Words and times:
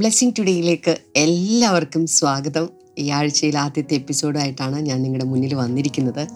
Blessing 0.00 0.32
ടുഡേയിലേക്ക് 0.38 0.98
എല്ലാവർക്കും 1.16 2.06
സ്വാഗതം. 2.06 2.68
ഈ 2.98 3.10
ആഴ്ചയിൽ 3.10 3.58
ആദ്യത്തെ 3.58 3.94
എപ്പിസോഡായിട്ടാണ് 3.94 4.80
ഞാൻ 4.80 5.02
നിങ്ങളുടെ 5.02 5.24
മുന്നിൽ 5.24 5.54
വന്നിരിക്കുന്നത്. 5.54 6.28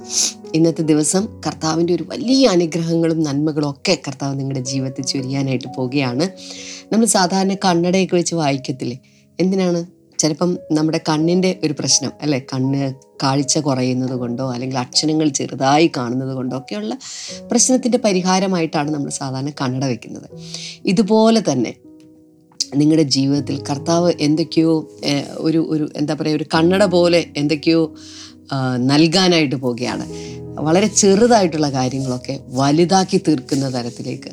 ഇന്നത്തെ 0.55 0.83
ദിവസം 0.83 1.41
കർത്താവിന്റെ 1.47 1.95
ഒരു 1.95 2.03
വലിയ 2.03 2.49
അനുഗ്രഹങ്ങളും 2.49 3.23
നന്മകളും 3.23 3.71
ഒക്കെ 3.71 3.99
കർത്താവ് 4.09 4.41
നിങ്ങളുടെ 4.41 4.65
ജീവിതത്തിൽ 4.65 5.03
ചൊരിയാനായിട്ട് 5.03 5.69
പോവുകയാണ്. 5.77 6.29
നമ്മൾ 6.93 7.07
സാധാരണ 7.07 7.55
കണ്ണടയൊക്കെ 7.55 8.15
വെച്ച് 8.15 8.35
വായിക്കത്തില്ലേ? 8.35 8.99
എന്തിനാണ്? 9.41 9.87
ചിലപ്പം 10.19 10.59
നമ്മുടെ 10.73 11.01
കണ്ണിന്റെ 11.09 11.61
ഒരു 11.65 11.75
പ്രശ്നം 11.79 12.13
അല്ലെ? 12.23 12.39
കണ്ണ് 12.39 12.95
കാഴ്ച 13.23 13.59
കുറയുന്നത് 13.59 14.15
കൊണ്ടോ 14.15 14.53
അല്ലെങ്കിൽ 14.53 14.79
അക്ഷരങ്ങൾ 14.79 15.29
ചെറുതായി 15.29 15.91
കാണുന്നത് 15.97 16.37
കൊണ്ടോ 16.37 16.59
ഒക്കെയുള്ള 16.59 16.99
പ്രശ്നത്തിന്റെ 17.51 17.99
പരിഹാരമായിട്ടാണ് 17.99 18.91
നമ്മൾ 18.91 19.11
സാധാരണ 19.11 19.51
കണ്ണട 19.51 19.85
വെക്കുന്നത്. 19.85 20.31
ഇതുപോലെ 20.85 21.43
തന്നെ 21.53 21.75
നിങ്ങളുടെ 22.75 23.03
ജീവിതത്തിൽ 23.03 23.57
കർത്താവ് 23.71 24.13
എന്തൊക്കെയോ 24.21 24.73
ഒരു 25.39 25.67
ഒരു 25.69 25.89
എന്താ 25.97 26.15
പറയുക 26.15 26.37
ഒരു 26.37 26.47
കണ്ണട 26.55 26.85
പോലെ 26.85 27.27
എന്തൊക്കെയോ 27.37 27.95
നൽകാനായിട്ട് 28.77 29.57
പോവുകയാണ്. 29.57 30.07
വളരെ 30.61 30.87
ചെറുതായിട്ടുള്ള 30.87 31.73
കാര്യങ്ങളൊക്കെ 31.73 32.41
വലുതാക്കി 32.49 33.21
തീർക്കുന്ന 33.29 33.75
തരത്തിലേക്ക് 33.75 34.31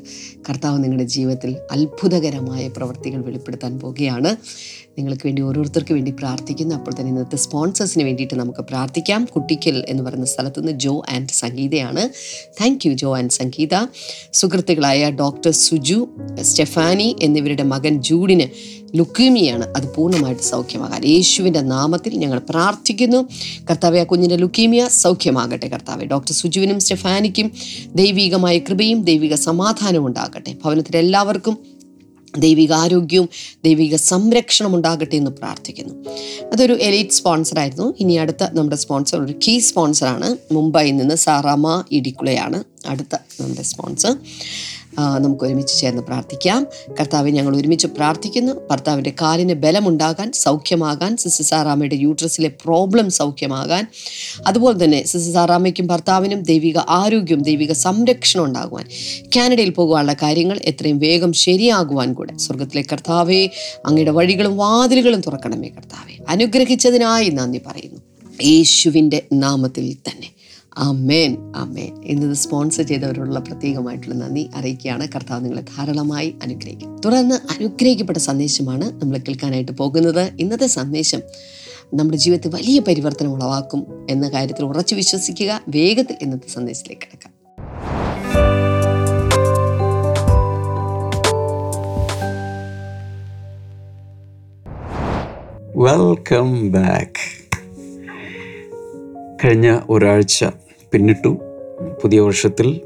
കർത്താവ് 0.50 0.84
നിങ്ങളുടെ 0.84 1.04
ജീവിതത്തിൽ 1.04 1.58
അത്ഭുതകരമായ 1.72 2.68
പ്രവൃത്തികൾ 2.68 3.22
വെളിപ്പെടുത്താൻ 3.22 3.80
പോവുകയാണ് 3.80 4.36
നിങ്ങൾക്ക് 4.98 5.22
വേണ്ടി 5.26 5.42
ഓരോരുത്തർക്ക് 5.42 5.94
വേണ്ടി 5.94 6.12
പ്രാർത്ഥിക്കുന്നു. 6.12 6.76
അപ്പോൾ 6.76 6.92
തന്നെ 6.92 7.10
ഇന്നത്തെ 7.10 7.36
സ്പോൺസേഴ്സിന് 7.36 8.04
വേണ്ടിയിട്ട് 8.04 8.34
നമുക്ക് 8.34 8.60
പ്രാർത്ഥിക്കാം. 8.60 9.26
കുട്ടിക്കൽ 9.26 9.86
എന്ന് 9.88 10.04
പറയുന്ന 10.04 10.26
സ്ഥലത്ത് 10.26 10.60
നിന്ന് 10.60 10.80
Jo 10.80 11.04
and 11.10 11.30
സംഗീതയാണ്. 11.30 12.10
Thank 12.62 12.88
you 12.88 12.94
Jo 12.94 13.18
and 13.18 13.32
Sangeetha. 13.32 13.88
സുഹൃത്തുക്കളായ 14.34 15.12
ഡോക്ടർ 15.12 15.52
സുജു 15.52 16.10
സ്റ്റെഫാനി 16.42 17.16
എന്നിവരുടെ 17.22 17.64
മകൻ 17.64 18.02
ജൂഡിന് 18.02 18.48
ലുക്കീമിയാണ് 18.98 19.74
അത് 19.78 19.96
പൂർണമായിട്ട് 19.96 20.42
സൗഖ്യമാകാൻ. 20.42 21.06
യേശുവിന്റെ 21.06 21.62
നാമത്തിൽ 21.62 22.16
ഞങ്ങൾ 22.16 22.40
പ്രാർത്ഥിക്കുന്നു. 22.40 23.30
കർത്താവ് 23.70 23.98
ആ 23.98 24.04
കുഞ്ഞിന്റെ 24.04 24.36
ലുക്കീമിയ 24.36 24.88
സൗഖ്യമാകട്ടെ 24.88 25.68
കർത്താവെ. 25.68 26.06
ഡോക്ടർ 26.12 26.34
സുജുവിനും 26.34 26.80
സ്റ്റെഫാനിക്കും 26.80 27.52
ദൈവികമായ 27.96 28.58
കൃപയും 28.58 29.02
ദൈവിക 29.04 29.36
സമാധാനവും 29.36 30.08
ഉണ്ടാകട്ടെ. 30.08 30.56
ഭവനത്തിൽ 30.66 30.98
എല്ലാവർക്കും 30.98 31.58
ദൈവിക 32.38 32.74
ആരോഗ്യവും 32.74 33.30
ദൈവിക 33.66 33.96
സംരക്ഷണം 33.96 34.76
ഉണ്ടാകട്ടെ 34.76 35.16
എന്ന് 35.16 35.32
പ്രാർത്ഥിക്കുന്നു. 35.32 35.94
അതൊരു 36.54 36.74
എലൈറ്റ് 36.82 37.10
സ്പോൺസറായിരുന്നു 37.10 37.94
ഇനി 38.00 38.14
അടുത്ത 38.14 38.44
നമ്മുടെ 38.54 38.76
സ്പോൺസർ 38.76 39.18
ഒരു 39.26 39.34
കീ 39.48 39.60
സ്പോൺസറാണ്. 39.60 40.38
മുംബൈയിൽ 40.54 40.96
നിന്ന് 40.98 41.16
സാറാമ 41.16 41.84
ഇടിക്കുളയാണ്. 41.92 42.64
അടുത്ത 42.86 43.16
നമ്മുടെ 43.40 43.62
സ്പോൺസർ. 43.62 44.16
നമുക്ക് 45.00 45.44
ഒരുമിച്ച് 45.44 45.80
ചേർന്ന് 45.80 46.02
പ്രാർത്ഥിക്കാം. 46.02 46.68
കർത്താവെ 47.00 47.32
ഞങ്ങൾ 47.32 47.58
ഒരുമിച്ച് 47.58 47.88
പ്രാർത്ഥിക്കുന്നു. 47.88 48.54
ഭർത്താവിന്റെ 48.72 49.14
കാലിന് 49.22 49.54
ബലമുണ്ടാകാൻ 49.54 50.32
സൗഖ്യമാകാൻ 50.32 51.18
സിസ്റ്റർ 51.18 51.46
സാറാമയുടെ 51.46 51.96
യൂട്രസിലെ 51.96 52.50
പ്രോബ്ലം 52.50 53.10
സൗഖ്യമാകാൻ. 53.10 53.88
അതുപോലെ 54.48 54.84
തന്നെ 54.84 55.04
സിസ്റ്റർ 55.06 55.34
സാറാമയ്ക്കും 55.34 55.88
ഭർത്താവിനും 55.88 56.42
ദൈവിക 56.42 56.78
ആരോഗ്യം 56.78 57.42
ദൈവിക 57.42 57.72
സംരക്ഷണം 57.72 58.44
ഉണ്ടാകുവാൻ. 58.44 58.86
കാനഡയിൽ 59.36 59.70
പോകാനുള്ള 59.70 60.14
കാര്യങ്ങൾ 60.14 60.60
എത്രയും 60.66 61.00
വേഗം 61.00 61.34
ശരിയാകുവാൻ 61.34 62.14
കൂടെ. 62.14 62.38
സ്വർഗത്തിലെ 62.38 62.84
കർത്താവെ 62.92 63.50
അങ്ങയുടെ 63.86 64.12
വഴികളും 64.12 64.58
വാതിലുകളും 64.58 65.22
തുറക്കണമേ 65.22 65.68
കർത്താവെ. 65.68 66.26
അനുഗ്രഹിച്ചതിനായി 66.30 67.30
നന്ദി 67.30 67.62
പറയുന്നു. 67.68 68.00
യേശുവിന്റെ 68.44 69.24
നാമത്തിൽ 69.34 69.94
തന്നെ. 69.94 70.41
അമേൻ 70.78 71.54
അമേൻ 71.56 72.02
എന്നത് 72.06 72.34
സ്പോൺസർ 72.34 72.84
ചെയ്തവരോടുള്ള 72.84 73.40
പ്രത്യേകമായിട്ടുള്ള 73.40 74.16
നന്ദി 74.16 74.50
അറിയിക്കുകയാണ്. 74.56 75.08
കർത്താവ് 75.16 75.44
നിങ്ങളെ 75.44 75.62
ധാരാളമായി 75.62 76.36
അനുഗ്രഹിക്കും. 76.44 77.02
തുടർന്ന് 77.06 77.36
അനുഗ്രഹിക്കപ്പെട്ട 77.36 78.20
സന്ദേശമാണ് 78.20 79.02
നമ്മൾ 79.02 79.18
കേൾക്കാനായിട്ട് 79.18 79.72
പോകുന്നത്. 79.72 80.32
ഇന്നത്തെ 80.40 80.68
സന്ദേശം 80.68 81.22
നമ്മുടെ 81.94 82.18
ജീവിതത്തിൽ 82.18 82.50
വലിയ 82.50 82.80
പരിവർത്തനം 82.80 83.32
ഉളവാക്കും 83.32 84.08
എന്ന 84.10 84.30
കാര്യത്തിൽ 84.30 84.66
ഉറച്ചു 84.66 84.96
വിശ്വസിക്കുക. 84.96 85.62
വേഗത്തിൽ 85.70 86.16
ഇന്നത്തെ 86.22 86.50
സന്ദേശത്തിലേക്ക് 86.50 87.02
കിടക്കാം. 87.02 87.42
വെൽക്കം 95.76 96.72
ബാക്ക് 96.72 97.41
കഴിഞ്ഞ 99.46 99.80
ഒരാഴ്ച 99.90 100.46
പിന്നിട്ടു 100.94 101.38
പുതിയ 102.04 102.20
വർഷത്തിൽ 102.20 102.82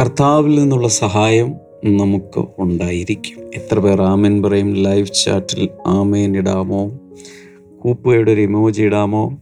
കർത്താവിൽ 0.00 0.58
നിന്നുള്ള 0.58 0.88
സഹായം 0.88 1.54
നമുക്ക് 1.84 2.44
ഉണ്ടായിരിക്കും. 2.58 3.50
എത്ര 3.54 3.78
പേർ 3.78 4.02
ആമേൻ 4.02 4.42
പറയും. 4.42 4.74
ലൈവ് 4.74 5.06
ചാറ്റിൽ 5.06 5.68
ആമേൻ 5.86 6.36
ഇടാമോ? 6.36 6.98
കൂപ്പയുടെ 7.80 8.32
ഒരു 8.32 8.40
ഇമോജി 8.40 8.82
ഇടാമോ? 8.82 9.38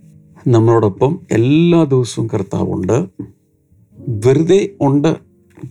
നമ്മളോടൊപ്പം 0.46 1.20
എല്ലാ 1.32 1.84
ദിവസവും 1.84 2.28
കർത്താവുണ്ട്. 2.34 3.06
വെറുതെ 4.08 4.70
ഉണ്ട്. 4.80 5.14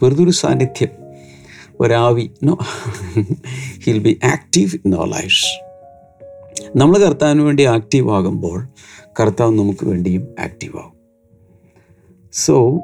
വെറുതെ 0.04 0.24
ഒരു 0.24 0.32
സാന്നിധ്യം. 0.32 0.90
ഒരാവി 1.80 2.32
no 2.44 2.58
he'll 3.84 4.00
be 4.00 4.20
active 4.24 4.76
in 4.86 4.96
our 4.96 5.08
life 5.08 5.64
നമ്മൾ 6.76 6.98
കർത്താവിന് 6.98 7.42
വേണ്ടി 7.42 7.64
ആക്റ്റീവ് 7.64 8.12
ആകുമ്പോൾ 8.12 8.68
കർത്താവ് 9.20 9.52
നമുക്ക് 9.60 9.86
വേണ്ടിയും 9.86 10.28
ആക്റ്റീവ് 10.40 10.78
ആകും 10.78 10.94
സോ 12.34 12.80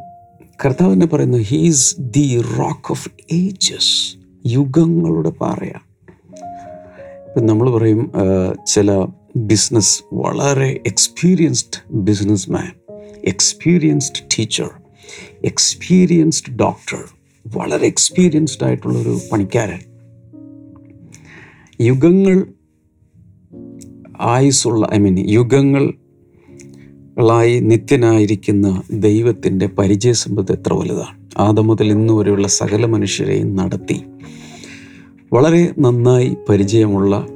കർത്താവ് 0.66 0.94
എന്നെ 0.94 1.06
പറയുന്നു 1.06 1.38
he's 1.38 1.96
the 2.00 2.42
rock 2.42 2.92
of 2.92 3.10
ages 3.34 4.18
യുഗങ്ങളുടെ 4.48 5.30
പാറയാണ്. 5.30 5.86
ഇപ്പം 7.28 7.46
നമ്മൾ 7.46 7.72
പറയും 7.72 8.12
ചില 8.68 9.06
ബിസിനസ് 9.36 10.04
വളരെ 10.14 10.80
experienced 10.88 11.94
business 11.94 12.52
man 12.52 12.72
experienced 13.24 14.24
teacher 14.40 14.70
experienced 15.44 16.56
doctor 16.56 17.04
വളരെ 17.48 17.88
എക്സ്പീരിയൻസ്ഡ് 17.88 18.66
ആയിട്ടുള്ളൊരു 18.66 19.20
പണിക്കാരൻ. 19.32 19.80
യുഗങ്ങൾ 21.82 22.46
ആയുസ്സുള്ള 24.20 24.90
ഐ 24.94 24.98
മീൻ 24.98 25.20
യുഗങ്ങളായി 27.20 27.60
നിത്യനായിരിക്കുന്ന 27.60 28.82
ദൈവത്തിന്റെ 28.92 29.68
പരിചയസമ്പത്ത് 29.68 30.52
എത്ര 30.52 30.74
വലുതാണ്? 30.74 31.28
ആദം 31.38 31.68
മുതൽ 31.68 31.92
ഇന്നു 31.92 32.14
വരെയുള്ള 32.14 32.48
സകല 32.48 32.86
മനുഷ്യരെയും 32.86 33.56
നടത്തി. 33.56 34.04
വളരെ 35.34 35.74
നന്നായി 35.80 36.38
പരിചയമുള്ള 36.50 37.28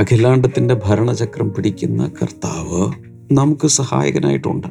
അഖിലാണ്ടത്തിന്റെ 0.00 0.76
ഭരണചക്രം 0.86 1.54
പിടിക്കുന്ന 1.54 2.12
കർത്താവ് 2.22 2.92
നമുക്ക് 3.34 3.68
സഹായകനായിട്ടുണ്ട്. 3.68 4.66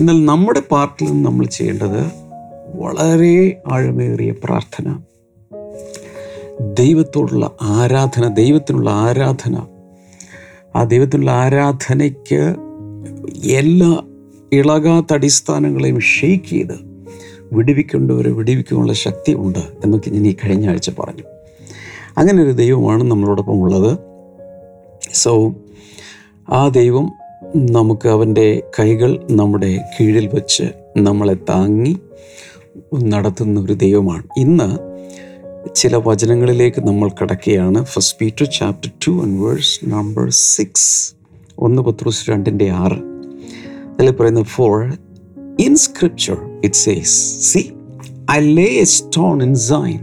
എന്നാൽ 0.00 0.24
നമ്മുടെ 0.24 0.62
പാർട്ടിൽ 0.70 1.04
നിന്ന് 1.04 1.24
നമ്മൾ 1.24 1.46
ചെയ്യേണ്ടത് 1.46 2.02
വളരെ 2.74 3.62
ആഴമേറിയ 3.72 4.34
പ്രാർത്ഥന. 4.44 5.00
ദൈവത്തോടുള്ള 6.78 7.50
ആരാധന 7.62 8.34
ദൈവത്തിനുള്ള 8.34 8.90
ആരാധന. 8.90 9.66
ആ 10.76 10.84
ദൈവത്തിനുള്ള 10.84 11.30
ആരാധനയ്ക്ക് 11.30 12.67
എല്ലാ 13.36 14.02
ഇളകാത്ത 14.52 15.14
അടിസ്ഥാനങ്ങളെയും 15.14 16.00
ഷെയ്ക്ക് 16.00 16.46
ചെയ്ത് 16.46 16.88
വിടുവിക്കേണ്ടവരെ 17.52 18.30
വിടുവിക്കാനുള്ള 18.30 18.92
ശക്തി 18.92 19.34
ഉണ്ട് 19.34 19.58
എന്നൊക്കെ 19.58 20.10
ഞാൻ 20.10 20.26
ഈ 20.26 20.32
കഴിഞ്ഞ 20.32 20.68
ആഴ്ച 20.68 20.90
പറഞ്ഞു. 20.98 21.22
അങ്ങനെ 22.18 22.42
ഒരു 22.42 22.50
ദൈവമാണ് 22.50 23.04
നമ്മളോടൊപ്പം 23.04 23.62
ഉള്ളത്. 23.62 23.98
സോ 25.12 25.54
ആ 26.50 26.68
ദൈവം 26.68 27.12
നമുക്ക് 27.56 28.08
അവന്റെ 28.08 28.62
കൈകൾ 28.80 29.26
നമ്മുടെ 29.30 29.80
കീഴിൽ 30.00 30.26
വച്ച് 30.26 30.64
നമ്മളെ 30.96 31.34
താങ്ങി 31.34 31.96
നടത്തുന്ന 32.94 33.60
ഒരു 33.60 33.72
ദൈവമാണ്. 33.72 34.22
ഇന്ന് 34.36 34.78
ചില 35.74 35.96
വചനങ്ങളിലേക്ക് 35.96 36.80
നമ്മൾ 36.80 37.08
കിടക്കുകയാണ്. 37.08 37.84
First 37.84 38.18
Peter 38.20 38.46
chapter 38.58 38.90
two 39.06 39.22
and 39.22 39.40
verse 39.40 39.80
number 39.84 40.30
six 40.30 41.14
ഒന്ന് 41.58 41.82
പത്രോസ് 41.82 42.30
രണ്ടിന്റെ 42.30 42.70
ആറ്. 42.70 43.17
അതിൽ 44.00 44.12
പറയുന്ന 44.12 44.42
for 44.42 44.98
in 45.60 45.76
scripture 45.76 46.60
it 46.64 46.74
says 46.74 47.40
see 47.52 47.72
I 48.30 48.54
lay 48.54 48.64
a 48.64 48.84
stone 48.84 49.42
in 49.42 49.54
Zion 49.54 49.98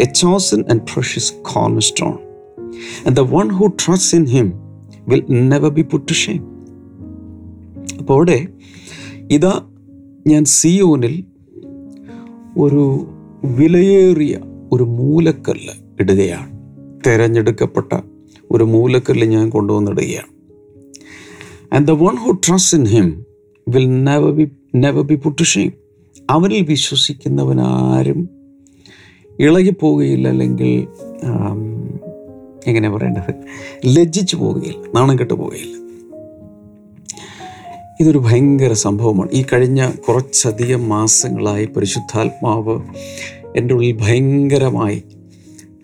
a 0.00 0.04
chosen 0.04 0.64
and 0.70 0.80
precious 0.94 1.32
corner 1.42 1.80
stone 1.80 2.18
and 3.06 3.16
the 3.16 3.20
one 3.20 3.48
who 3.48 3.66
trust 3.66 4.16
in 4.16 4.24
him 4.24 4.52
will 5.08 5.24
never 5.30 5.70
be 5.70 5.82
put 5.82 6.08
to 6.08 6.12
shame 6.12 6.52
അപ്പോൾ 7.98 8.14
അവിടെ 8.14 8.48
ഇതാ 9.30 9.62
ഞാൻ 10.26 10.44
സിയോനിൽ 10.44 11.24
ഒരു 12.58 13.06
വിലയേറിയ 13.44 14.40
ഒരു 14.72 14.82
മൂലക്കല്ല് 14.82 15.72
ഇടുകയാണ്. 16.00 16.50
തിരഞ്ഞെടുക്കപ്പെട്ട 17.06 18.00
ഒരു 18.50 18.64
മൂലക്കല്ല് 18.64 19.26
ഞാൻ 19.26 19.50
കൊണ്ടുവന്നിടുകയാണ്. 19.50 20.41
And 21.72 21.86
the 21.86 21.90
one 21.90 22.16
who 22.16 22.32
trust 22.32 22.78
in 22.78 22.86
him 22.86 23.26
will 23.68 24.04
never 24.04 24.32
be 24.32 24.50
never 24.74 25.02
be 25.02 25.14
put 25.14 25.42
shame 25.42 25.72
അവനിൽ 26.30 26.62
വിശ്വസിക്കുന്നവനാരും 26.62 28.28
ഇളകിപ്പോവുകയില്ല 29.40 30.28
അല്ലെങ്കിൽ 30.28 30.86
എങ്ങനെയാണ് 31.24 31.82
എങ്ങനെ 32.66 32.90
പറയേണ്ടത്? 32.90 33.34
ലജ്ജിച്ചു 33.86 34.36
പോവുകയില്ല 34.36 34.86
നാണം 34.94 35.18
കെട്ടു 35.18 35.34
പോവുകയില്ല. 35.34 35.82
ഇതൊരു 38.00 38.18
ഭയങ്കര 38.18 38.72
സംഭവമാണ്. 38.72 39.30
ഈ 39.32 39.44
കഴിഞ്ഞ 39.52 39.90
കുറച്ചധികം 40.08 40.88
മാസങ്ങളായി 40.88 41.64
പരിശുദ്ധാത്മാവ് 41.64 42.80
എന്റെ 43.56 43.74
ഉള്ളിൽ 43.74 43.98
ഭയങ്കരമായി 44.00 45.02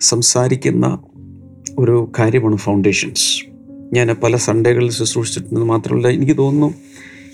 സംസാരിക്കുന്ന 0.01 0.99
ഒരു 1.79 2.11
കാര്യമാണ് 2.19 2.55
ഫൗണ്ടേഷൻസ് 2.55 3.48
ഞാൻ 3.93 4.15
പല 4.23 4.35
സൺഡേകളിൽ 4.35 4.91
ശുശ്രൂഷിച്ചിട്ടുണ്ടെന്ന് 4.91 5.65
മാത്രമല്ല 5.65 6.07
എനിക്ക് 6.07 6.37
തോന്നുന്നു 6.37 6.73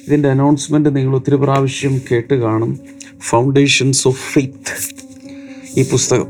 ഇതിന്റെ 0.08 0.30
അനൗൺസ്മെന്റ് 0.30 0.96
നിങ്ങൾ 0.96 1.16
ഒത്തിരി 1.16 1.36
പ്രാവശ്യം 1.36 2.02
കേട്ട് 2.12 2.34
കാണും. 2.34 2.80
ഫൗണ്ടേഷൻസ് 3.20 4.08
ഓഫ് 4.08 4.34
ഫെയ്ത്ത് 4.34 4.96
ഈ 5.80 5.90
പുസ്തകം. 5.92 6.28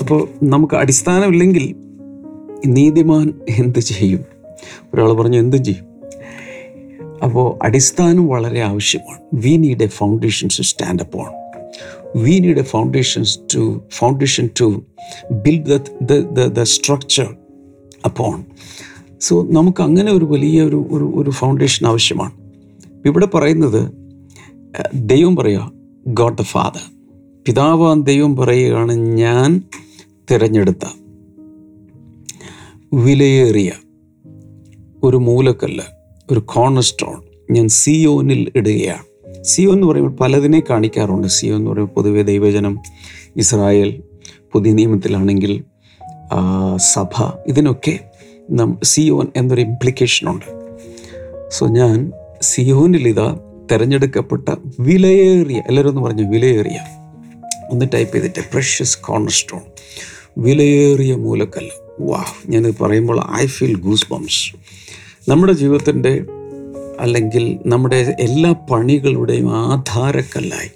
അപ്പോൾ 0.00 0.28
നമുക്ക് 0.42 0.74
അടിസ്ഥാനമില്ലെങ്കിൽ 0.74 1.74
നീതിമാൻ 2.66 3.34
എന്ത് 3.48 3.78
ചെയ്യും? 3.78 4.24
ഒരാൾ 4.94 5.12
പറഞ്ഞു 5.12 5.38
എന്ത് 5.38 5.56
ചെയ്യും. 5.56 5.86
അപ്പോൾ 7.22 7.64
അടിസ്ഥാനം 7.64 8.26
വളരെ 8.26 8.60
ആവശ്യമാണ്. 8.60 9.20
We 9.34 9.50
need 9.50 9.82
a 9.82 9.86
foundation 9.86 10.48
to 10.58 10.62
stand 10.62 11.02
upon 11.02 11.44
we 12.16 12.38
need 12.38 12.58
a 12.58 12.62
foundations 12.62 13.38
to 13.54 13.82
foundation 13.92 14.50
to 14.60 14.84
build 15.30 15.80
the 16.02 16.44
the 16.46 16.62
structure 16.62 17.36
upon 18.04 18.44
so 19.24 19.46
നമുക്ക് 19.50 19.82
അങ്ങനെ 19.82 20.12
ഒരു 20.12 20.24
വലിയ 20.24 20.62
ഒരു 20.62 20.86
ഒരു 20.90 21.12
ഒരു 21.14 21.30
ഫൗണ്ടേഷൻ 21.30 21.86
ആവശ്യമാണ് 21.86 22.32
ഇവിടെ 23.06 23.26
പറയുന്നത് 23.26 23.92
ദൈവം 24.94 25.36
പറയുക 25.36 25.72
ഗോഡ് 26.06 26.38
ദ 26.38 26.42
ഫാദർ 26.42 26.92
പിതാവാൻ 27.46 28.02
ദൈവം 28.02 28.36
പറയുകയാണ് 28.36 28.92
ഞാൻ 28.92 29.62
തിരഞ്ഞെടുത്ത 30.30 30.86
വിലയേറിയ 32.94 33.72
ഒരു 35.02 35.16
മൂലക്കല്ല് 35.16 35.84
ഒരു 36.32 36.40
കോർണർ 36.40 36.82
സ്റ്റോൺ 36.82 37.22
ഞാൻ 37.50 37.68
സിയോനിൽ 37.68 38.52
ഇടുകയാണ്. 38.56 39.44
സിയോ 39.44 39.72
എന്ന് 39.72 39.86
പറയുമ്പോൾ 39.86 40.16
പലതിനെ 40.16 40.62
കാണിക്കാറുണ്ട്. 40.70 41.28
സിയോ 41.28 41.56
എന്ന് 41.56 41.70
പറയുമ്പോൾ 41.70 41.94
പൊതുവെ 41.94 42.22
ദൈവജനം 42.22 42.78
ഇസ്രായേൽ 43.36 44.02
പുതിയ 44.52 44.72
നിയമത്തിലാണെങ്കിൽ 44.72 45.64
സഭ 46.76 47.24
ഇതിനൊക്കെ 47.46 47.98
സിയോൻ 48.84 49.26
എന്നൊരു 49.36 49.60
ഇംപ്ലിക്കേഷനുണ്ട് 49.60 50.44
സോ 51.48 51.66
ഞാൻ 51.66 52.12
സിയോനിൽ 52.42 53.08
ഇതാ 53.08 53.38
തിരഞ്ഞെടുക്കപ്പെട്ട 53.72 54.48
വിലയേറിയ 54.80 55.62
എല്ലാവരും 55.66 55.88
ഒന്ന് 55.88 56.00
പറഞ്ഞു 56.02 56.22
വിലയേറിയ. 56.22 56.80
ഒന്ന് 57.70 57.86
ടൈപ്പ് 57.94 58.14
ചെയ്തിട്ട് 58.14 58.40
പ്രഷ്യസ് 58.52 58.98
കോർണർ 58.98 59.30
സ്റ്റോൺ 59.30 59.60
വിലയേറിയ 60.38 61.14
മൂലക്കല്ല്. 61.14 61.70
വാ 62.00 62.24
ഞാനിത് 62.48 62.78
പറയുമ്പോൾ 62.78 63.34
ഐ 63.34 63.46
ഫീൽ 63.46 63.76
ഗൂസ് 63.76 64.12
ബംസ് 64.12 64.54
നമ്മുടെ 65.30 65.52
ജീവിതത്തിന്റെ 65.52 66.24
അല്ലെങ്കിൽ 67.00 67.58
നമ്മുടെ 67.66 68.16
എല്ലാ 68.20 68.52
പണികളുടെയും 68.52 69.56
ആധാരക്കല്ലായി 69.56 70.70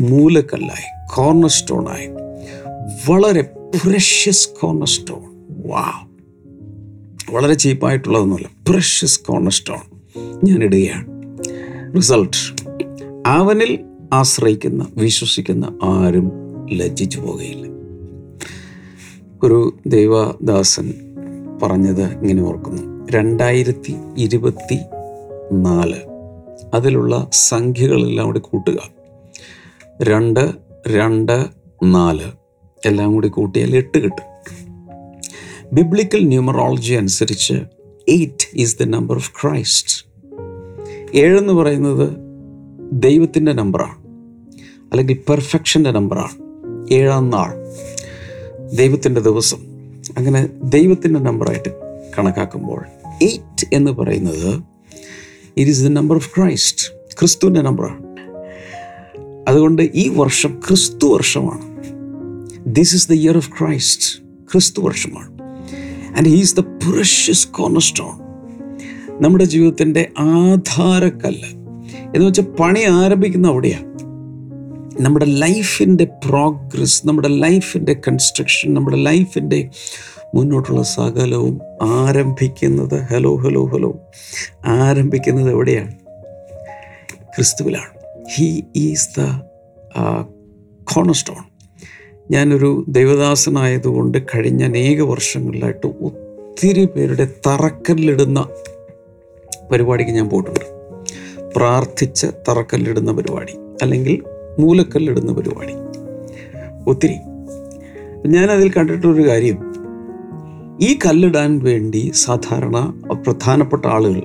മൂലക്കല്ലായി 0.00 1.16
കോർണർ 1.16 1.48
സ്റ്റോണായി 1.48 2.08
വളരെ 3.10 3.42
പ്രഷ്യസ് 3.84 4.48
കോർണർ 4.48 4.86
സ്റ്റോൺ 4.86 5.46
വാ 5.66 6.07
വളരെ 7.30 7.54
ചീപ്പായിട്ടുള്ളതൊന്നുമല്ല. 7.54 8.48
പ്രഷ്യസ് 8.70 9.20
കോർണർ 9.20 9.50
സ്റ്റോൺ 9.50 9.78
ഞാൻ 10.44 10.62
ഇടുകയാണ് 10.62 11.06
റിസൾട്ട് 11.96 12.62
അവനിൽ 13.26 13.78
ആശ്രയിക്കുന്ന 14.12 14.86
വിശ്വസിക്കുന്ന 14.96 15.78
ആരും 15.82 16.32
ലജ്ജിച്ചു 16.72 17.20
പോകുകയില്ല 17.20 17.68
ഒരു 19.42 19.76
ദൈവദാസൻ 19.86 20.94
പറഞ്ഞത് 21.62 22.04
ഇങ്ങനെ 22.04 22.42
ഓർക്കുന്നു. 22.42 23.06
രണ്ടായിരത്തി 23.10 23.94
ഇരുപത്തി 24.18 24.78
നാല് 25.52 25.96
അതിലുള്ള 26.74 27.28
സംഖ്യകളെല്ലാം 27.32 28.26
കൂടി 28.26 28.40
കൂട്ടുക. 28.40 28.76
രണ്ട് 30.02 30.52
രണ്ട് 30.88 31.46
നാല്. 31.84 32.32
എല്ലാം 32.86 33.12
കൂടി 33.12 33.28
കൂട്ടിയാൽ 33.28 33.76
എട്ട് 33.76 33.98
കിട്ടും. 33.98 34.27
ബിബ്ലിക്കൽ 35.72 36.28
ന്യൂമറോളജി 36.28 36.94
അനുസരിച്ച് 36.94 37.52
eight 38.08 38.46
is 38.54 38.78
the 38.78 38.82
number 38.82 39.16
of 39.16 39.32
Christ 39.42 40.06
ഏഴെന്ന് 41.14 41.52
പറയുന്നത് 41.52 42.16
ദൈവത്തിന്റെ 42.92 43.52
നമ്പറാണ് 43.52 43.98
അല്ലെങ്കിൽ 44.90 45.22
പെർഫെക്ഷന്റെ 45.28 45.90
നമ്പറാണ് 45.90 46.34
ഏഴാം 46.94 47.30
നാൾ 47.30 47.54
ദൈവത്തിന്റെ 48.74 49.20
ദിവസം. 49.20 49.56
അങ്ങനെ 50.18 50.48
ദൈവത്തിന്റെ 50.64 51.20
നമ്പറായിട്ട് 51.20 51.68
കണക്കാക്കുമ്പോൾ 52.18 52.84
എയ്റ്റ് 53.22 53.66
എന്ന് 53.72 53.90
പറയുന്നത് 53.90 54.62
it 55.56 55.70
is 55.70 55.84
the 55.84 55.88
number 55.88 56.16
of 56.16 56.30
Christ 56.36 56.92
ക്രിസ്തുവിന്റെ 57.18 57.60
നമ്പറാണ് 57.60 58.08
അതുകൊണ്ട് 59.48 59.82
ഈ 59.82 60.08
വർഷം 60.08 60.60
ക്രിസ്തു 60.68 61.06
വർഷമാണ്. 61.06 61.84
This 62.66 62.94
is 62.94 63.08
the 63.08 63.12
year 63.12 63.36
of 63.36 63.50
Christ 63.60 64.22
ക്രിസ്തു 64.52 64.80
വർഷമാണ്. 64.80 65.37
And 66.16 66.28
he's 66.28 66.56
the 66.56 66.60
precious 66.60 67.48
corner 67.48 67.80
stone 67.80 68.18
നമ്മുടെ 69.22 69.44
ജീവിതത്തിന്റെ 69.44 70.10
ആധാരക്കല്ല്. 70.18 71.48
എന്ന് 72.14 72.26
വെച്ചാൽ 72.26 72.44
പണി 72.44 72.80
ആരംഭിക്കുന്ന 72.80 73.48
അവിടെയാണ് 73.48 73.88
നമ്മുടെ 75.04 75.24
ലൈഫിന്റെ 75.24 76.04
പ്രോഗ്രസ് 76.04 77.06
നമ്മുടെ 77.06 77.28
ലൈഫിന്റെ 77.28 77.96
കൺസ്ട്രക്ഷൻ 78.08 78.74
നമ്മുടെ 78.74 78.96
ലൈഫിന്റെ 78.96 79.70
മുന്നോട്ടുള്ള 80.34 80.82
സകലവും 80.82 81.60
ആരംഭിക്കുന്നത് 81.82 83.02
ഹലോ 83.02 83.36
ഹലോ 83.36 83.66
ഹലോ 83.66 83.98
ആരംഭിക്കുന്നത് 84.66 85.50
എവിടെയാണ്? 85.50 85.94
ക്രിസ്തുവിലാണ്. 87.36 87.98
He 88.34 88.60
is 88.76 89.08
the 89.20 89.24
corner 90.84 91.14
stone 91.14 91.47
ഞാനൊരു 92.30 92.84
ദൈവദാസനായതുകൊണ്ട് 92.88 94.18
കഴിഞ്ഞ 94.18 94.64
അനേക 94.64 95.00
വർഷങ്ങളിലായിട്ട് 95.00 95.86
ഒത്തിരി 95.86 96.84
പേരുടെ 96.84 97.28
തറക്കല്ലിടുന്ന 97.46 98.48
പരിപാടിക്ക് 99.72 100.10
ഞാൻ 100.10 100.28
പോയിട്ടുണ്ട്. 100.28 100.78
പ്രാർത്ഥിച്ച് 101.56 102.26
തറക്കല്ലിടുന്ന 102.48 103.12
പരിപാടി 103.12 103.52
അല്ലെങ്കിൽ 103.82 104.22
മൂലക്കല്ലിടുന്ന 104.58 105.32
പരിപാടി. 105.32 105.72
ഒത്തിരി. 106.90 107.14
ഞാനതിൽ 108.26 108.70
കണ്ടിട്ടൊരു 108.70 109.28
കാര്യം. 109.28 109.58
ഈ 110.80 110.98
കല്ലിടാൻ 111.06 111.58
വേണ്ടി 111.58 112.12
സാധാരണ 112.14 113.02
പ്രധാനപ്പെട്ട 113.26 113.86
ആളുകൾ 113.86 114.22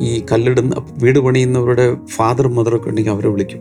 ഈ 0.00 0.24
കല്ലിടുന്ന 0.32 0.74
വീട് 0.98 1.18
പണിയുന്നവരുടെ 1.18 1.96
ഫാദർ 2.06 2.48
മദറൊക്കെ 2.48 2.88
ഉണ്ടെങ്കിൽ 2.88 3.10
അവരെ 3.10 3.28
വിളിക്കും. 3.28 3.60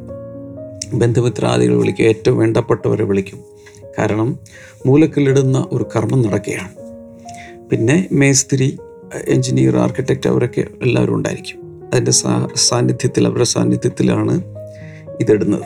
ബന്ധുമിത്രാദികൾ 0.94 1.78
വിളിക്കും 1.78 2.04
ഏറ്റവും 2.04 2.38
വേണ്ടപ്പെട്ടവരെ 2.38 3.04
വിളിക്കും. 3.04 3.40
കാരണം 4.00 4.40
മൂലക്കല്ലിടുന്ന 4.86 5.68
ഒരു 5.72 5.86
കർമ്മം 5.96 6.22
നടക്കുകയാണ്. 6.22 6.70
പിന്നെ 7.70 8.08
മേസ്തിരി 8.12 8.80
എഞ്ചിനീയർ 9.28 9.78
ആർക്കിടെക്റ്റ് 9.78 10.30
അവരൊക്കെ 10.30 10.64
എല്ലാവരും 10.82 11.16
ഉണ്ടായിരിക്കും. 11.16 11.90
അതിന്റെ 11.94 12.12
സാ 12.12 12.48
സാന്നിധ്യത്തിൽ 12.56 13.28
അവരുടെ 13.28 13.44
സാന്നിധ്യത്തിലാണ് 13.44 14.42
ഇതിടുന്നത്. 15.22 15.62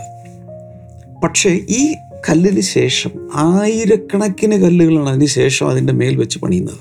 പക്ഷേ 1.24 1.50
ഈ 1.50 1.93
കല്ലിന് 2.29 2.62
ശേഷം 2.62 3.29
ആയിരക്കണക്കിന് 3.36 4.55
കല്ലുകളാണ് 4.55 5.10
അതിന് 5.10 5.25
ശേഷം 5.25 5.69
അതിന്റെ 5.69 5.93
മേൽ 5.93 6.15
വെച്ച് 6.15 6.39
പണിയുന്നത്. 6.39 6.77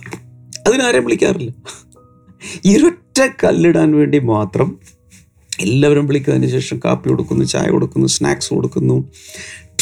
അതിനാരെയും 0.68 1.04
വിളിക്കാറില്ല. 1.04 1.52
ഇരൊറ്റ 2.64 3.32
കല്ലിടാൻ 3.44 3.92
വേണ്ടി 3.92 4.18
മാത്രം 4.18 4.78
എല്ലാവരും 5.60 6.06
വിളിക്കുന്നതിന് 6.06 6.50
ശേഷം 6.50 6.80
കാപ്പി 6.84 7.08
കൊടുക്കുന്നു 7.08 7.44
ചായ 7.44 7.70
കൊടുക്കുന്നു 7.70 8.06
സ്നാക്സ് 8.06 8.54
കൊടുക്കുന്നു 8.54 9.10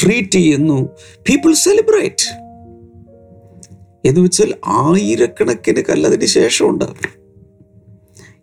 ട്രീറ്റ് 0.03 0.31
ചെയ്യുന്നു. 0.31 0.89
പീപ്പിൾ 1.29 1.53
സെലിബ്രേറ്റ് 1.53 2.45
എന്ന് 4.09 4.21
വെച്ചാൽ 4.21 4.55
ആയിരക്കണക്കിന് 4.67 5.83
കല്ല് 5.91 6.09
അതിന് 6.09 6.27
ശേഷമുണ്ട്. 6.27 6.85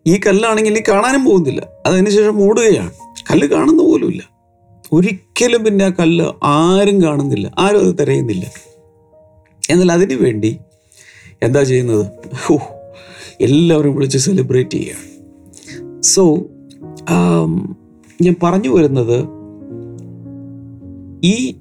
ഈ 0.07 0.19
കല്ലാണെങ്കിൽ 0.27 0.83
കാണാനും 0.87 1.25
പോകുന്നില്ല. 1.25 1.67
അതിന് 1.85 2.09
ശേഷം 2.09 2.35
മൂടുകയാണ്. 2.35 2.91
കല്ല് 3.31 3.47
കാണുന്ന 3.47 3.83
പോലുമില്ല. 3.83 4.23
ഒരിക്കലും 4.93 5.63
പിന്നെ 5.63 5.85
ആ 5.85 5.89
കല്ല് 5.89 6.25
ആരും 6.43 7.01
കാണുന്നില്ല. 7.01 7.51
ആരും 7.59 7.79
അത് 7.79 7.95
തിരയുന്നില്ല. 7.99 8.51
എന്നാൽ 9.69 9.91
അതിനു 9.91 10.15
വേണ്ടി 10.15 10.57
എന്താ 11.43 11.63
ചെയ്യുന്നത്? 11.63 12.05
എല്ലാവരും 13.41 13.95
വിളിച്ച് 13.95 14.17
സെലിബ്രേറ്റ് 14.17 14.69
ചെയ്യുകയാണ്. 14.69 15.11
സോ 16.01 16.50
ഞാൻ 18.21 18.35
പറഞ്ഞു 18.43 18.69
വരുന്നത് 18.69 19.25
ഈ 21.23 21.55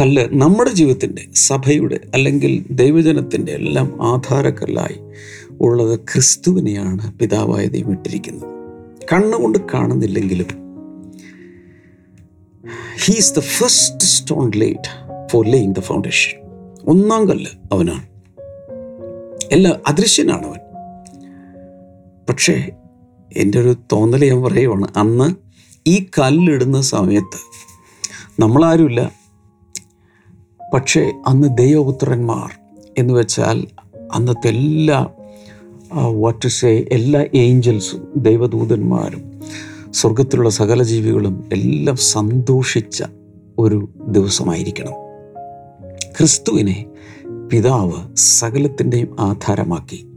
കല്ല് 0.00 0.26
നമ്മുടെ 0.28 0.70
ജീവിതത്തിന്റെ 0.70 1.22
സഭയുടെ 1.34 2.00
അല്ലെങ്കിൽ 2.14 2.66
ദൈവജനത്തിന്റെ 2.70 3.52
എല്ലാം 3.52 4.02
ആധാരക്കല്ലായി 4.02 5.00
ഉള്ളത് 5.60 5.98
ക്രിസ്തുവിനെയാണ് 5.98 7.12
പിതാവായ 7.12 7.66
ദൈവം 7.66 7.92
ഇട്ടിരിക്കുന്നത്. 7.92 8.48
കണ്ണുകൊണ്ട് 9.12 9.58
കാണുന്നില്ലെങ്കിലും 9.74 10.46
he's 13.04 13.34
the 13.34 13.38
first 13.38 14.04
stone 14.04 14.50
laid 14.56 15.10
for 15.28 15.46
laying 15.46 15.74
the 15.74 15.80
foundation 15.80 16.38
ഒന്നാം 16.88 17.28
കല്ല് 17.28 17.50
അവനാണ്. 17.72 18.06
എല്ലാ 19.52 19.80
അദൃശ്യനാണ് 19.86 20.46
അവൻ. 20.46 20.58
പക്ഷേ 22.28 22.70
എന്റെ 23.36 23.60
ഒരു 23.60 23.76
തോന്നൽ 23.92 24.24
ഞാൻ 24.24 24.42
പറയുവാണ്. 24.42 24.86
അന്ന് 24.96 25.34
ഈ 25.86 26.06
കല്ലിടുന്ന 26.18 26.80
സമയത്ത് 26.80 27.38
നമ്മളാരുമില്ല. 28.40 29.12
പക്ഷേ 30.74 31.12
അന്ന് 31.26 31.56
ദൈവപുത്രന്മാർ 31.56 32.58
എന്ന് 32.98 33.14
വെച്ചാൽ 33.14 33.66
അന്നത്തെ 34.14 34.48
എല്ലാ 34.48 35.06
വാട്ട് 35.92 36.48
സേ 36.48 36.84
എല്ലാ 36.92 37.24
ഏഞ്ചൽസും 37.34 38.12
ദൈവദൂതന്മാരും 38.16 39.42
സ്വർഗത്തിലുള്ള 39.90 40.50
സകല 40.50 40.82
ജീവികളും 40.82 41.48
എല്ലാം 41.52 41.96
സന്തോഷിച്ച 41.96 43.04
ഒരു 43.58 43.88
ദിവസമായിരിക്കണം. 44.08 44.92
ക്രിസ്തുവിനെ 46.18 46.86
പിതാവ് 47.52 48.16
സകലത്തിന്റെയും 48.16 49.16
ആധാരമാക്കി 49.20 50.07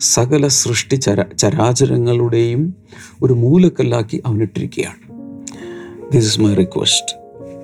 സകല 0.00 0.48
സൃഷ്ടി 0.48 0.96
ചര 0.96 1.22
ചരാചരങ്ങളുടെയും 1.22 2.74
ഒരു 3.22 3.32
മൂലക്കല്ലാക്കി 3.32 4.22
അവനിട്ടിരിക്കുകയാണ്. 4.26 5.18
ദിസ് 6.12 6.26
ഇസ് 6.26 6.40
മൈ 6.40 6.54
റിക്വസ്റ്റ് 6.54 7.16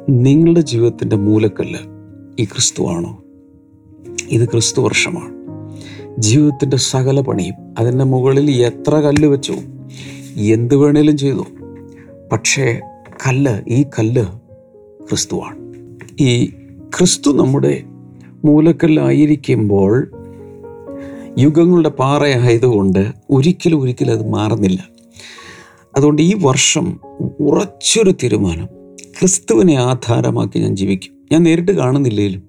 നിങ്ങളുടെ 0.09 0.61
ജീവിതത്തിന്റെ 0.61 1.17
മൂലക്കല്ല് 1.17 1.79
ഈ 2.41 2.45
ക്രിസ്തുവാണോ? 2.45 3.23
ഇത് 4.29 4.49
ക്രിസ്തു 4.49 4.81
വർഷമാണ്. 4.81 5.35
ജീവിതത്തിന്റെ 6.19 6.77
സകല 6.77 7.21
പണിയും 7.21 7.55
അതിന്റെ 7.79 8.05
മുകളിൽ 8.05 8.51
എത്ര 8.51 8.95
കല്ല് 8.95 9.29
വെച്ചു? 9.29 9.55
എന്ത് 10.37 10.77
വേണേലും 10.77 11.19
ചെയ്തു. 11.19 11.47
പക്ഷേ 12.33 12.81
കല്ല് 13.27 13.63
ഈ 13.69 13.83
കല്ല് 13.83 14.25
ക്രിസ്തുവാണ്. 15.09 15.57
ഈ 16.21 16.47
ക്രിസ്തു 16.99 17.31
നമ്മുടെ 17.31 17.83
മൂലക്കല്ലായിരിക്കുമ്പോൾ 18.45 20.11
യുഗങ്ങളുടെ 21.39 21.89
പാറയായതുകൊണ്ട് 21.89 23.13
ഒരിക്കലും 23.31 23.81
ഒരിക്കലും 23.81 24.13
അത് 24.13 24.29
മാറുന്നില്ല. 24.29 24.89
അതുകൊണ്ട് 25.97 26.23
ഈ 26.23 26.35
വർഷം 26.39 27.01
ഉറച്ചൊരു 27.41 28.11
തീരുമാനം. 28.11 28.67
ക്രിസ്തുവിനെ 29.21 29.75
ആധാരമാക്കി 29.75 30.59
ഞാൻ 30.59 30.77
ജീവിക്കും. 30.77 31.15
ഞാൻ 31.33 31.43
നേരിട്ട് 31.43 31.73
കാണുന്നില്ലെങ്കിലും 31.73 32.43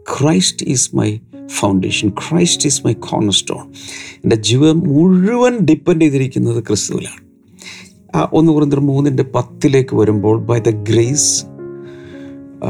Christ 0.00 0.66
is 0.66 0.96
my 0.96 1.18
foundation 1.46 2.08
Christ 2.08 2.66
is 2.66 2.86
my 2.86 2.92
corner 2.92 3.32
stone 3.32 3.72
എന്റെ 4.16 4.36
ജീവിതം 4.36 4.78
മുഴുവൻ 4.80 5.58
ഡിപ്പെൻഡ് 5.58 6.02
ചെയ്തിരിക്കുന്നത് 6.02 6.62
ക്രിസ്തുവിലാണ്. 6.62 7.26
ആ 8.16 8.28
ഒന്ന് 8.32 8.52
കുറഞ്ഞ 8.52 8.74
മൂന്നിന്റെ 8.74 9.22
പത്തിലേക്ക് 9.22 9.96
വരുമ്പോൾ 9.96 10.40
by 10.40 10.58
the 10.58 10.68
grace 10.68 11.44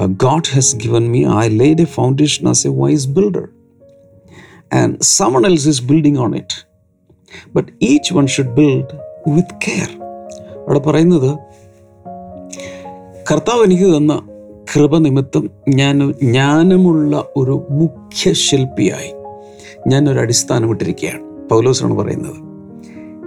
God 0.07 0.55
has 0.55 0.77
given 0.77 1.11
me 1.11 1.25
I 1.27 1.49
laid 1.49 1.83
a 1.83 1.85
foundation 1.85 2.49
as 2.49 2.67
a 2.67 2.71
wise 2.71 3.09
builder 3.09 3.49
and 4.75 4.97
someone 4.97 5.47
else 5.47 5.67
is 5.67 5.93
building 5.93 6.27
on 6.27 6.37
it. 6.37 6.67
But 7.59 7.65
each 7.65 8.19
one 8.19 8.27
should 8.27 8.51
build 8.59 8.87
with 9.29 9.51
care. 9.69 10.03
അവിടെ 10.59 10.79
പറയുന്നത് 10.79 11.39
കർത്താവ് 13.31 13.65
എനിക്ക് 13.65 13.97
തന്ന 13.97 14.23
കൃപ 14.75 14.99
നിമിത്തം 14.99 15.51
ഞാൻ 15.69 16.13
ജ്ഞാനമുള്ള 16.23 17.25
ഒരു 17.37 17.67
മുഖ്യ 17.71 18.33
ശില്പിയായി. 18.33 19.13
ഞാനൊരു 19.89 20.19
അടിസ്ഥാനം 20.19 20.71
ഇട്ടിരിക്കുകയാണ്. 20.71 21.49
പൗലോസാണ് 21.49 21.95
പറയുന്നത്. 21.95 22.37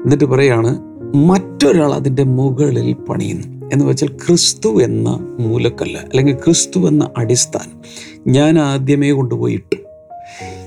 എന്നിട്ട് 0.04 0.26
പറയാണ് 0.26 0.82
മറ്റൊരാൾ 1.16 1.94
അതിന്റെ 1.94 2.24
മുകളിൽ 2.24 2.94
പണിയുന്നു. 2.94 3.60
എന്ന് 3.74 3.86
വെച്ചാൽ 3.86 4.08
ക്രിസ്തു 4.08 4.84
എന്ന 4.84 5.10
മൂലക്കല്ല് 5.40 6.00
അല്ലെങ്കിൽ 6.00 6.34
ക്രിസ്തു 6.34 6.88
എന്ന 6.88 7.10
അടിസ്ഥാനം 7.18 7.82
ഞാൻ 8.28 8.60
ആദ്യമേ 8.60 9.12
കൊണ്ടുപോയി 9.12 9.54
ഇട്ടു 9.54 9.76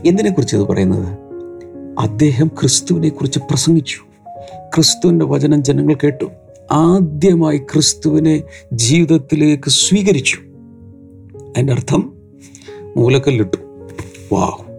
എന്തിനെക്കുറിച്ച് 0.06 0.56
ഇത് 0.56 0.62
പറയുന്നത്? 0.62 1.18
അദ്ദേഹം 1.98 2.48
ക്രിസ്തുവിനെ 2.48 3.08
കുറിച്ച് 3.08 3.38
പ്രസംഗിച്ചു. 3.38 3.96
ക്രിസ്തുവിന്റെ 4.74 5.24
വചനം 5.24 5.64
ജനങ്ങൾ 5.64 5.94
കേട്ടു. 5.94 6.24
ആദ്യമായി 6.72 7.58
ക്രിസ്തുവിനെ 7.58 8.42
ജീവിതത്തിലേക്ക് 8.72 9.70
സ്വീകരിച്ചു. 9.70 10.36
അതിന്റെ 11.36 11.72
അർത്ഥം 11.72 12.12
മൂലക്കല്ലിട്ടു. 12.96 13.56
വാവ്. 14.32 14.72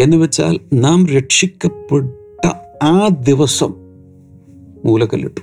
എന്ന് 0.00 0.16
വെച്ചാൽ 0.16 0.60
നാം 0.72 1.06
രക്ഷിക്കപ്പെട്ട 1.06 2.48
ആ 2.82 3.08
ദിവസം 3.08 3.74
മൂലക്കല്ലിട്ടു. 4.84 5.40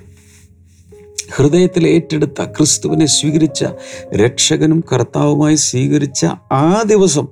ഹൃദയത്തിൽ 1.36 1.88
ഏറ്റെടുത്ത 1.88 2.44
ക്രിസ്തുവിനെ 2.44 3.06
സ്വീകരിച്ച 3.06 3.64
രക്ഷകനും 4.16 4.84
കർത്താവുമായി 4.92 5.54
സ്വീകരിച്ച 5.54 6.26
ആ 6.52 6.82
ദിവസം 6.86 7.28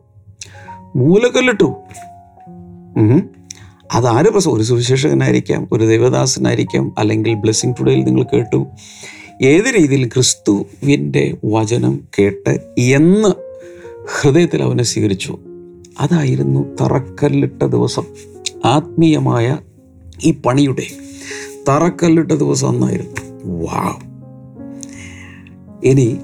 മൂലക്കല്ലിട്ടു. 0.97 1.75
അതാര് 3.93 4.25
പ്രസ 4.25 4.49
ഒരു 4.49 4.63
സുവിശേഷകനായിരിക്കാം 4.63 5.69
ഒരു 5.73 5.85
ദൈവദാസനായിരിക്കാം 5.85 6.95
അല്ലെങ്കിൽ 6.99 7.35
ബ്ലെസ്സിങ് 7.35 7.75
ടുഡേയിൽ 7.81 8.05
നിങ്ങൾ 8.05 8.25
കേട്ടു. 8.33 8.67
ഏത് 9.43 9.65
രീതിയിൽ 9.79 10.09
ക്രിസ്തുവിന്റെ 10.09 11.25
വചനം 11.45 12.01
കേട്ട് 12.19 12.55
എന്ന് 12.79 13.29
ഹൃദയത്തിൽ 14.15 14.63
അവനെ 14.63 14.85
സ്വീകരിച്ചു. 14.85 15.39
അതായിരുന്നു 16.01 16.61
തറക്കല്ലിട്ട 16.81 17.63
ദിവസം 17.63 18.07
ആത്മീയമായ 18.65 19.59
ഈ 20.25 20.31
പണിയുടെ 20.47 20.87
തറക്കല്ലിട്ട 21.69 22.33
ദിവസം 22.33 22.69
അന്നായിരുന്നു. 22.69 23.21
വാ 23.65 23.85
ഇനി 25.85 26.19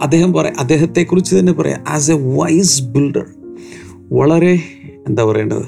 അദ്ദേഹം 0.00 0.32
പറയാം 0.32 0.60
അദ്ദേഹത്തെക്കുറിച്ച് 0.60 1.36
തന്നെ 1.36 1.52
പറയാം. 1.52 1.84
ആസ് 1.88 2.10
എ 2.10 2.18
വൈസ് 2.36 2.82
ബിൽഡർ 2.82 3.26
വളരെ 4.12 4.60
എന്താ 5.08 5.24
പറയേണ്ടത്? 5.24 5.62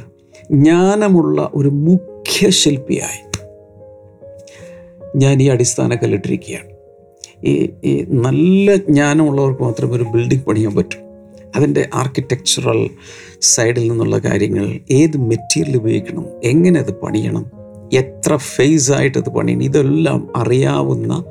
ജ്ഞാനമുള്ള 0.53 1.51
ഒരു 1.55 1.69
മുഖ്യ 1.69 2.51
ശില്പിയായി. 2.51 3.29
ഞാൻ 5.17 5.43
ഈ 5.43 5.49
അടിസ്ഥാന 5.49 5.95
കല്ലിട്ടിരിക്കുകയാണ്. 5.95 6.71
ഈ 7.47 7.71
ഈ 7.85 8.07
നല്ല 8.09 8.77
ജ്ഞാനമുള്ളവർക്ക് 8.77 9.63
മാത്രമേ 9.63 9.97
ഒരു 9.97 10.03
ബിൽഡിംഗ് 10.03 10.45
പണിയാൻ 10.45 10.75
പറ്റൂ. 10.75 10.99
അതിന്റെ 11.57 11.89
ആർക്കിടെക്ചറൽ 11.95 12.91
സൈഡിൽ 13.41 13.91
നിന്നുള്ള 13.91 14.19
കാര്യങ്ങൾ 14.19 14.81
ഏത് 14.91 15.17
മെറ്റീരിയൽ 15.17 15.77
ഉപയോഗിക്കണം? 15.77 16.27
എങ്ങനെ 16.45 16.81
അത് 16.81 16.95
പണിയണം? 16.95 17.47
എത്ര 17.93 18.37
ഫേസ് 18.37 18.93
ആയിട്ട് 18.93 19.19
അത് 19.19 19.29
പണിയണം? 19.29 19.63
ഇതെല്ലാം 19.63 20.33
അറിയാവുന്ന 20.37 21.25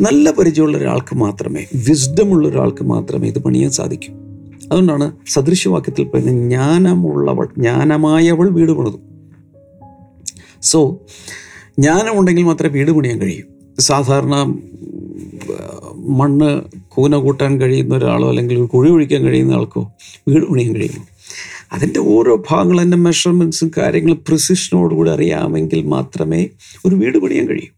നല്ല 0.00 0.30
പരിചയമുള്ള 0.30 0.78
ഒരാൾക്ക് 0.78 1.14
മാത്രമേ 1.14 1.66
വിസ്ഡമുള്ള 1.74 2.48
ഒരാൾക്ക് 2.48 2.84
മാത്രമേ 2.84 3.28
ഇത് 3.28 3.38
പണിയാൻ 3.38 3.70
സാധിക്കൂ. 3.70 4.23
അതുകൊണ്ടാണ് 4.66 5.12
സദൃശ്യവാക്യത്തിൽ 5.28 6.04
പറയുന്നത് 6.04 6.34
ജ്ഞാനമുള്ളവൾ 6.34 7.48
ജ്ഞാനമായവൾ 7.58 8.48
വീട് 8.48 8.72
പണിതു. 8.72 9.00
സോ 10.62 11.00
ജ്ഞാനമുണ്ടെങ്കിൽ 11.78 12.42
മാത്രമേ 12.42 12.70
വീട് 12.70 12.90
പണിയാൻ 12.90 13.18
കഴിയൂ. 13.20 13.42
സാധാരണ 13.80 14.34
മണ്ണ് 15.96 16.62
കൂന 16.88 17.16
കൂട്ടാൻ 17.16 17.60
കഴിയുന്ന 17.60 17.94
ഒരാളോ 17.94 18.28
അല്ലെങ്കിൽ 18.28 18.54
ഒരു 18.54 18.64
കുഴി 18.64 18.90
ഒഴിക്കാൻ 18.90 19.22
കഴിയുന്ന 19.22 19.54
ആൾക്കോ 19.54 19.92
വീട് 20.28 20.44
പണിയാൻ 20.44 20.74
കഴിയുമോ 20.74 21.06
അതിന്റെ 21.72 22.00
ഓരോ 22.00 22.42
ഭാഗങ്ങളും 22.50 22.80
അതിന്റെ 22.80 22.96
മെഷർമെന്റ്സും 22.96 23.70
കാര്യങ്ങളും 23.78 24.24
പ്രിസിഷനോടുകൂടി 24.28 25.10
അറിയാമെങ്കിൽ 25.10 25.82
മാത്രമേ 25.82 26.48
ഒരു 26.86 26.94
വീട് 26.94 27.18
പണിയാൻ 27.18 27.48
കഴിയൂ. 27.48 27.72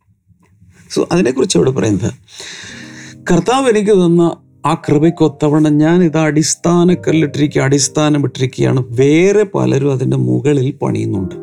സോ 0.91 1.09
അതിനെക്കുറിച്ച് 1.13 1.57
അവിടെ 1.59 1.71
പറയുന്നത് 1.71 2.13
കർത്താവ് 3.33 3.69
എനിക്ക് 3.69 3.91
തന്ന 3.91 4.37
ആ 4.67 4.83
കൃപയ്ക്കൊത്തവണ്ണം 4.89 5.79
ഞാൻ 5.79 6.05
ഇത് 6.05 6.19
അടിസ്ഥാന 6.19 6.95
കല്ലിട്ടിരിക്കുക 6.95 7.63
അടിസ്ഥാനം 7.63 8.25
ഇട്ടിരിക്കുകയാണ്. 8.25 8.85
വേറെ 8.91 9.47
പലരും 9.55 9.93
അതിന്റെ 9.93 10.17
മുകളിൽ 10.17 10.75
പണിയുന്നുണ്ട്. 10.83 11.35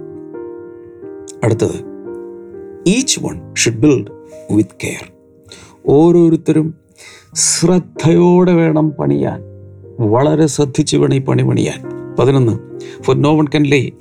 അടുത്തത് 1.44 1.78
each 2.88 3.20
one 3.24 3.56
should 3.56 3.78
build 3.78 4.08
with 4.52 4.76
care 4.84 5.14
ഓരോരുത്തരും 5.88 6.74
ശ്രദ്ധയോടെ 7.34 8.54
വേണം 8.54 8.90
പണിയാൻ. 8.90 9.42
വളരെ 10.00 10.48
ശ്രദ്ധിച്ച് 10.48 10.98
വേണം 10.98 11.16
ഈ 11.16 11.22
പണി 11.22 11.44
പണിയാൻ. 11.44 11.80
പതിനൊന്ന് 12.20 12.60
for 13.04 13.22
no 13.22 13.38
one 13.38 13.46
can 13.56 13.64
lay 13.64 13.92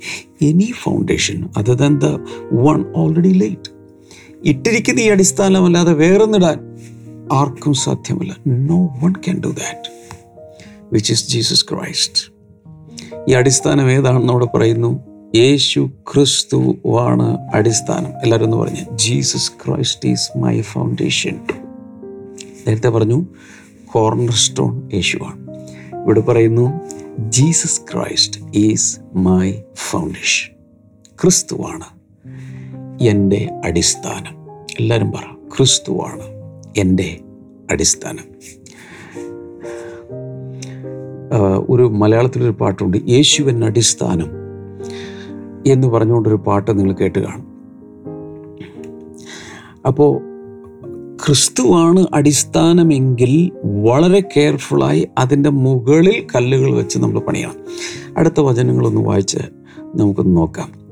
any 0.41 0.71
foundation 0.81 1.49
other 1.57 1.73
than 1.73 1.99
the 1.99 2.05
one 2.53 2.85
already 2.95 3.29
laid 3.29 3.71
ഇട്ടിരിക്കുന്ന 4.45 4.99
ഈ 4.99 5.09
അടിസ്ഥാനമല്ലാതെ 5.09 5.93
വേറൊന്നിടാൻ 5.93 6.73
ആർക്കും 7.33 7.73
സാധ്യമല്ല. 7.73 8.35
No 8.47 8.85
one 9.03 9.11
can 9.11 9.39
do 9.39 9.47
that 9.47 9.89
which 10.93 11.13
is 11.13 11.29
Jesus 11.29 11.65
Christ 11.65 12.33
ഈ 13.29 13.33
അടിസ്ഥാനം 13.33 13.91
ഏതാണെന്ന് 13.91 14.33
അവിടെ 14.33 14.45
പറയുന്നു? 14.45 14.99
യേശു 15.35 15.89
ക്രിസ്തു 16.13 16.77
ആണ് 16.99 17.37
അടിസ്ഥാനം. 17.53 18.11
എല്ലാവരും 18.23 18.45
ഒന്ന് 18.45 18.57
പറഞ്ഞ് 18.57 18.97
Jesus 18.97 19.51
Christ 19.51 20.09
is 20.09 20.37
my 20.37 20.61
foundation 20.61 21.39
നേരത്തെ 22.67 22.89
പറഞ്ഞു 22.89 23.25
കോർണർ 23.85 24.31
സ്റ്റോൺ 24.31 24.89
യേശുവാണ് 24.93 25.39
ഇവിടെ 26.03 26.19
പറയുന്നു 26.19 26.65
Jesus 27.29 27.81
Christ 27.93 28.39
is 28.55 28.99
my 29.15 29.53
foundation 29.75 30.53
ക്രിസ്തുവാണ് 31.21 32.03
എന്റെ 33.03 33.49
അടിസ്ഥാനം. 33.65 34.35
എല്ലാവരും 34.79 35.11
പറ 35.11 35.23
ക്രിസ്തുവാണ് 35.57 36.33
എന്റെ 36.77 37.19
അടിസ്ഥാനം. 37.73 38.27
ഒരു 41.69 41.83
മലയാളത്തിലൊരു 42.01 42.51
പാട്ടുണ്ട് 42.51 42.97
യേശുവൻ 43.09 43.65
അടിസ്ഥാനം 43.65 44.29
എന്ന് 45.67 45.87
പറഞ്ഞുകൊണ്ടൊരു 45.87 46.35
പാട്ട് 46.35 46.79
നിങ്ങൾ 46.79 46.93
കേട്ട് 46.93 47.19
കാണും. 47.19 47.47
അപ്പോൾ 49.87 50.11
ക്രിസ്തുവാണ് 51.25 52.01
അടിസ്ഥാനമെങ്കിൽ 52.13 53.33
വളരെ 53.83 54.19
കെയർഫുള്ളായി 54.19 55.07
അതിന്റെ 55.17 55.49
മുകളിൽ 55.49 56.27
കല്ലുകൾ 56.35 56.71
വെച്ച് 56.77 56.99
നമ്മൾ 56.99 57.19
പണിയണം. 57.19 57.57
അടുത്ത 58.17 58.39
വചനങ്ങളൊന്ന് 58.39 59.01
വായിച്ച് 59.01 59.41
നമുക്കൊന്ന് 59.95 60.37
നോക്കാം. 60.37 60.82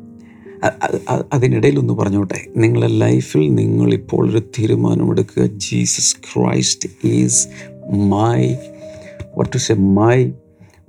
അ- 0.63 0.77
അ- 0.84 1.15
അ- 1.15 1.24
അതിനിടയിൽ 1.34 1.80
ഒന്ന് 1.80 1.94
പറഞ്ഞോട്ടെ. 1.94 2.46
നിങ്ങളുടെ 2.58 2.88
ലൈഫിൽ 2.88 3.56
നിങ്ങൾ 3.56 3.94
ഇപ്പോൾ 3.94 4.30
ഒരു 4.30 4.39
തീരുമാനമെടുക്കുക. 4.39 5.46
Jesus 5.46 6.15
Christ 6.15 6.89
is 7.03 7.48
my 7.91 8.53
what 9.38 9.58
is 9.58 9.72
a 9.72 9.75
my 9.75 10.32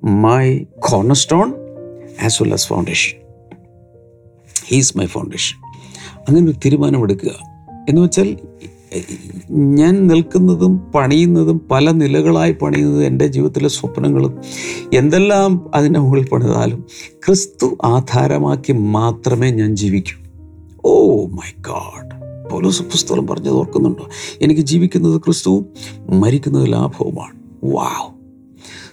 my 0.05 0.59
corner 0.59 1.14
stone 1.14 1.52
as 2.25 2.43
well 2.43 2.52
as 2.52 2.67
foundation 2.67 3.19
he's 4.67 4.99
my 4.99 5.07
foundation 5.07 5.57
അങ്ങനെ 6.29 6.50
ഒരു 6.50 6.59
തീരുമാനമെടുക്കുക. 6.64 7.31
എന്ന് 7.88 8.00
വെച്ചാൽ 8.00 8.37
ഞാൻ 9.50 10.06
നിൽക്കുന്നതും 10.06 10.78
പണിയുന്നതും 10.78 11.61
പല 11.70 11.90
നിലകളായി 11.90 12.52
പണിയുന്നതും 12.52 13.04
എന്റെ 13.04 13.26
ജീവിതത്തിലെ 13.26 13.68
സ്വപ്നങ്ങളും 13.68 14.38
എന്തെല്ലാം 14.94 15.70
അതിന്റെ 15.75 16.00
മുകളിൽ 16.00 16.28
പണിതാലും 16.28 16.84
ക്രിസ്തു 17.26 17.76
ആധാരമാക്കി 17.84 18.72
മാത്രമേ 18.72 19.50
ഞാൻ 19.50 19.76
ജീവിക്കൂ. 19.76 20.22
Oh 20.84 21.26
my 21.26 21.50
God. 21.61 22.22
പൗലോസ് 22.50 22.82
പുസ്തകം 22.82 23.26
പറഞ്ഞത് 23.26 23.52
ഓർക്കുന്നുണ്ടോ? 23.52 24.08
എനിക്ക് 24.42 24.62
ജീവിക്കുന്നത് 24.62 25.20
ക്രിസ്തുവും 25.20 25.66
മരിക്കുന്നത് 26.20 26.72
ലാഭവുമാണ്. 26.72 27.37
വാവ്. 27.64 28.12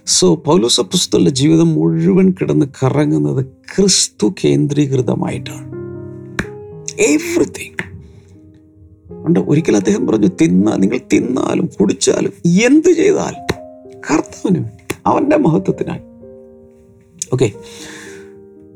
സോ 0.06 0.36
പൗലോസ് 0.36 0.82
പുസ്തകളുടെ 0.82 1.30
ജീവിതം 1.30 1.74
മുഴുവൻ 1.74 2.34
കിടന്ന് 2.42 2.66
കറങ്ങുന്നത് 2.84 3.46
ക്രിസ്തു 3.46 4.34
കേന്ദ്രീകൃതമായിട്ടാണ്. 4.46 5.70
എവ്രിതിങ് 7.02 7.89
ഉണ്ട് 9.28 9.40
ഒരിക്കൽ 9.48 9.76
അദ്ദേഹം 9.76 10.08
പറഞ്ഞു 10.08 10.30
തിന്ന 10.42 10.76
നിങ്ങൾ 10.76 11.00
തിന്നാലും 11.14 11.70
കുടിച്ചാലും 11.80 12.34
എന്ത് 12.68 12.92
ചെയ്താൽ 12.92 13.36
കർത്താവിന് 14.10 14.64
അവന്റെ 15.06 15.38
മഹത്വത്തിനായി 15.38 16.04
okay 17.34 17.50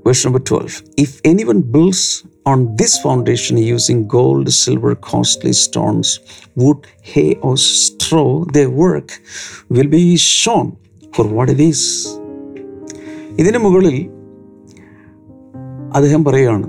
Verse 0.05 0.25
number 0.25 0.39
12. 0.39 0.83
If 0.97 1.21
anyone 1.23 1.61
builds 1.61 2.25
on 2.45 2.75
this 2.75 2.93
foundation 2.97 3.57
using 3.57 4.05
gold, 4.05 4.51
silver, 4.51 4.95
costly 4.95 5.53
stones, 5.53 6.19
wood, 6.55 6.79
hay, 7.01 7.35
or 7.41 7.55
straw, 7.57 8.43
their 8.45 8.69
work 8.69 9.09
will 9.69 9.87
be 9.87 10.17
shown 10.17 10.67
for 11.13 11.25
what 11.27 11.49
it 11.49 11.61
is. 11.61 11.81
ഇതിന് 13.39 13.57
മുകളിൽ 13.57 13.95
അദ്ദേഹം 15.93 16.23
പറയുകയാണ് 16.23 16.67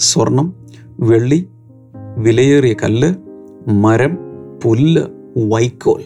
സ്വർണം 0.00 0.46
വെള്ളി 1.00 1.40
വിലയേറിയ 2.18 2.72
കല്ല് 2.72 3.14
മരം 3.70 4.18
പുല്ല് 4.64 5.02
വൈക്കോൽ 5.38 6.02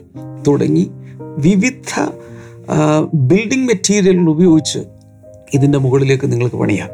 തുടങ്ങി 0.47 0.91
വിവിധ 1.39 2.11
ബിൽഡിംഗ് 3.15 3.69
മെറ്റീരിയലുകൾ 3.69 4.31
ഉപയോഗിച്ച് 4.31 4.79
ഇതിന്റെ 5.55 5.79
മുകളിലേക്ക് 5.79 6.33
നിങ്ങൾക്ക് 6.33 6.57
പണിയാം. 6.57 6.89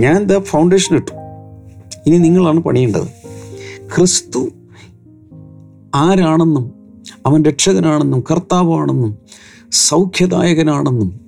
ഞാൻ 0.00 0.24
ദ 0.24 0.38
ഫൗണ്ടേഷൻ 0.38 0.96
ഇട്ടു. 0.96 1.10
ഇനി 2.06 2.18
നിങ്ങളാണ് 2.18 2.60
പണിയേണ്ടത്. 2.60 3.08
ക്രിസ്തു 3.96 4.48
ആരാണെന്നും 5.94 6.72
അവൻ 7.26 7.44
രക്ഷകനാണെന്നും 7.44 8.24
കർത്താവാണെന്നും 8.30 9.18
സൗഖ്യദായകനാണെന്നും 9.72 11.20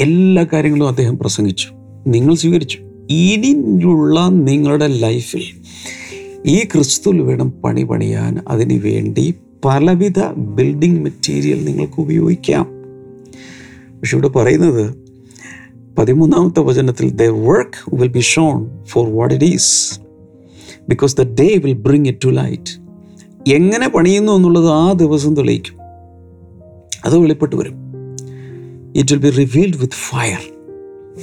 എല്ലാ 0.00 0.46
കാര്യങ്ങളും 0.52 0.88
അദ്ദേഹം 0.88 1.18
പ്രസംഗിച്ചു. 1.18 1.68
നിങ്ങൾ 2.06 2.34
സ്വീകരിച്ചു. 2.34 2.78
ഇനിയുള്ള 3.10 4.28
നിങ്ങളുടെ 4.28 4.86
ലൈഫിൽ 4.86 5.42
ഈ 6.46 6.64
ക്രിസ്തുവിൽ 6.64 7.22
വേണം 7.22 7.50
പണി 7.50 7.82
പണിയാൻ. 7.82 8.38
അതിനു 8.48 8.78
വേണ്ടി 8.78 9.34
പലവിധ 9.64 10.18
ബിൽഡിംഗ് 10.36 11.00
മെറ്റീരിയൽ 11.00 11.64
നിങ്ങൾക്ക് 11.64 12.00
ഉപയോഗിക്കാം. 12.00 12.64
പക്ഷെ 14.00 14.16
ഇവിടെ 14.16 14.28
പറയുന്നത് 14.28 14.94
പതിമൂന്നാമത്തെ 15.98 16.60
വചനത്തിൽ 16.60 17.10
the 17.10 17.22
work 17.22 17.94
will 17.94 18.08
be 18.08 18.20
shown 18.20 18.84
for 18.84 19.08
what 19.08 19.34
it 19.34 19.44
is 19.44 20.00
because 20.88 21.16
the 21.16 21.22
day 21.40 21.56
will 21.64 21.72
bring 21.72 22.06
it 22.06 22.18
to 22.24 22.28
light 22.28 22.80
എങ്ങനെ 23.50 23.88
പണിയുന്നു 23.88 24.32
എന്നുള്ളത് 24.32 24.70
ആ 24.70 24.92
ദിവസം 24.92 25.36
തെളിയിക്കും. 25.36 25.74
അത് 27.04 27.18
വെളിപ്പെട്ട് 27.18 27.56
വരും. 27.56 27.74
It 28.96 29.14
will 29.14 29.20
be 29.20 29.30
revealed 29.30 29.76
with 29.76 29.94
fire 29.94 30.38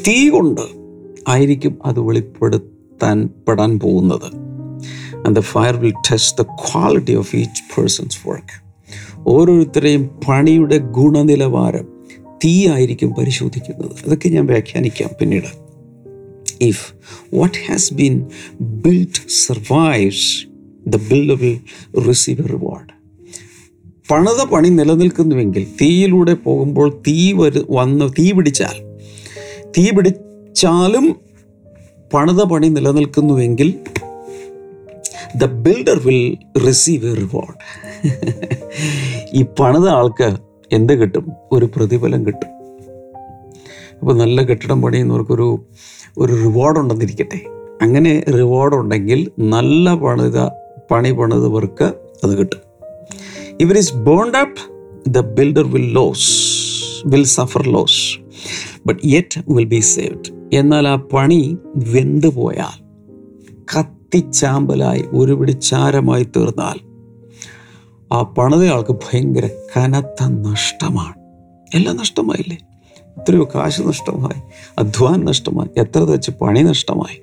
തീ 0.08 0.30
കൊണ്ട് 0.30 0.62
ആയിരിക്കും 1.28 1.78
അത് 1.86 2.00
വെളിപ്പെടുത്താൻ 2.00 3.30
പെടാൻ 3.48 3.80
പോകുന്നത്. 3.80 4.53
And 5.26 5.36
the 5.36 5.40
fire 5.40 5.78
will 5.78 5.94
test 6.12 6.44
the 6.44 6.46
quality 6.46 7.16
of 7.16 7.36
each 7.36 7.62
person's 7.78 8.30
work 8.30 8.64
ഓരോരുത്തരെയും 9.28 10.10
പണിയുടെ 10.28 10.78
ഗുണനിലവാരം 10.78 11.88
തീയായിരിക്കും 12.46 13.14
പരിശോധിക്കുന്നത്. 13.14 13.92
അതൊക്കെ 14.08 14.30
ഞാൻ 14.30 14.46
വ്യാഖ്യാനിക്കാം 14.46 15.10
പിന്നീട്. 15.22 15.64
If 16.62 16.94
what 17.34 17.58
has 17.70 17.94
been 17.94 18.26
build 18.62 19.30
survives 19.30 20.48
the 20.88 20.96
build 20.96 21.34
will 21.34 21.60
receive 22.08 22.42
a 22.42 22.48
reward 22.48 22.94
പണിത 24.12 24.44
പണി 24.44 24.70
നിലനിൽക്കുന്നുവെങ്കിൽ 24.70 25.68
തീയിലൂടെ 25.82 26.34
പോകുമ്പോൾ 26.34 27.02
തീ 27.08 27.34
വരു 27.34 27.68
വന്ന് 27.70 28.12
തീ 28.20 28.32
പിടിച്ചാൽ 28.32 28.98
തീ 29.78 29.92
പിടിച്ചാലും 29.92 31.16
പണിത 32.14 32.44
പണി 32.44 32.68
നിലനിൽക്കുന്നുവെങ്കിൽ 32.68 33.74
the 35.38 35.46
builder 35.46 36.00
will 36.00 36.38
receive 36.68 37.06
a 37.06 37.14
reward 37.14 37.56
ഈ 39.34 39.46
പണിത 39.60 39.88
ആൾക്ക് 39.88 40.38
എന്ത് 40.72 40.94
കിട്ടും? 40.94 41.32
ഒരു 41.52 41.70
പ്രതിഫലം 41.76 42.26
കിട്ടും. 42.26 42.50
അപ്പോൾ 44.00 44.18
നല്ല 44.18 44.44
കെട്ടിടം 44.44 44.82
പണിയുന്നവർക്കൊരു 44.82 45.66
ഒരു 46.18 46.34
റിവാർഡ് 46.34 46.80
ഉണ്ടെന്നിരിക്കട്ടെ. 46.80 47.40
അങ്ങനെ 47.82 48.24
റിവാർഡ് 48.30 48.76
ഉണ്ടെങ്കിൽ 48.76 49.32
നല്ല 49.40 49.96
പണിത 49.96 50.40
പണി 50.92 51.12
പണിതവർക്ക് 51.12 51.84
അത് 52.24 52.38
കിട്ടും. 52.38 52.60
ഇവർ 53.60 53.78
is 53.78 53.94
burnt 53.94 54.38
up 54.38 54.74
the 55.10 55.20
builder 55.20 55.72
will 55.72 55.92
lose 55.92 56.44
will 57.06 57.24
suffer 57.24 57.70
loss 57.70 58.20
but 58.86 59.02
yet 59.06 59.42
will 59.50 59.66
be 59.66 59.80
saved 59.80 60.56
എന്നാൽ 60.56 60.88
ആ 60.88 60.96
പണി 60.96 61.58
വെന്തു 61.76 62.28
പോയാൽ 62.28 62.84
കത്തിച്ചാമ്പലായി 64.16 65.06
ഒരു 65.12 65.32
പിടി 65.34 65.52
ചാരമായി 65.52 66.24
തീർന്നാൽ 66.24 66.80
ആ 68.14 68.22
പണിതയാൾക്ക് 68.22 68.92
ഭയങ്കര 68.92 69.50
കനത്ത 69.78 70.24
നഷ്ടമാണ്. 70.24 71.14
എല്ലാം 71.76 71.98
നഷ്ടമായില്ലേ? 71.98 72.58
എത്രയോ 73.18 73.50
കാശ് 73.56 73.82
നഷ്ടമായി 73.82 74.42
അധ്വാനം 74.78 75.26
നഷ്ടമായി 75.26 75.80
എത്ര 75.80 76.00
തെച്ച് 76.00 76.32
പണി 76.32 76.60
നഷ്ടമായി. 76.60 77.22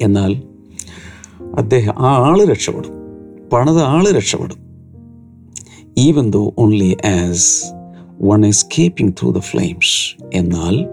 എന്നാൽ 0.00 0.42
അദ്ദേഹം 1.56 1.92
ആ 1.98 2.30
ആൾ 2.30 2.44
രക്ഷപ്പെടും. 2.44 2.90
പണിത 3.52 3.78
ആൾ 3.78 4.10
രക്ഷപ്പെടും. 4.10 4.58
Even 5.98 6.30
though 6.30 6.54
only 6.58 6.96
as 7.06 7.64
one 8.22 8.46
escaping 8.46 9.12
through 9.12 9.32
the 9.32 9.38
flames 9.38 10.24
എന്നാൽ 10.34 10.86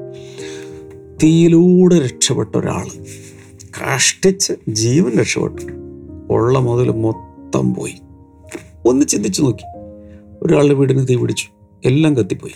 തീയിലൂടെ 1.24 2.00
രക്ഷപ്പെട്ട 2.00 2.56
ഒരാൾ 2.56 3.06
കഷ്ടിച്ച് 3.80 4.54
ജീവൻ 4.70 5.20
രക്ഷപ്പെട്ടു. 5.20 5.62
ഉള്ള 6.30 6.60
മുതൽ 6.60 6.90
മൊത്തം 6.90 7.74
പോയി. 7.74 7.94
ഒന്ന് 8.86 9.06
ചിന്തിച്ചു 9.06 9.42
നോക്കി. 9.42 9.80
ഒരാളുടെ 10.42 10.74
വീടിന് 10.74 11.08
തീ 11.08 11.16
പിടിച്ചു. 11.16 11.46
എല്ലാം 11.86 12.18
കത്തിപ്പോയി. 12.18 12.54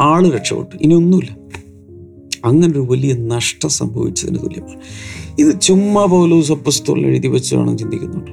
ആൾ 0.00 0.30
രക്ഷപ്പെട്ടു. 0.30 0.76
ഇനി 0.80 0.94
ഒന്നുമില്ല. 0.94 1.36
അങ്ങനെ 2.44 2.72
ഒരു 2.72 2.78
വലിയ 2.78 3.12
നഷ്ടം 3.12 3.68
സംഭവിച്ചതിന് 3.68 4.38
തുല്യമാണ്. 4.38 4.80
ഇത് 5.38 5.60
ചുമ്മാ 5.60 6.04
പൗലോസ് 6.04 6.52
അപ്പസ്തോലിൽ 6.52 7.06
എഴുതി 7.06 7.28
വെച്ചാണ് 7.28 7.78
ചിന്തിക്കുന്നുണ്ട്. 7.78 8.30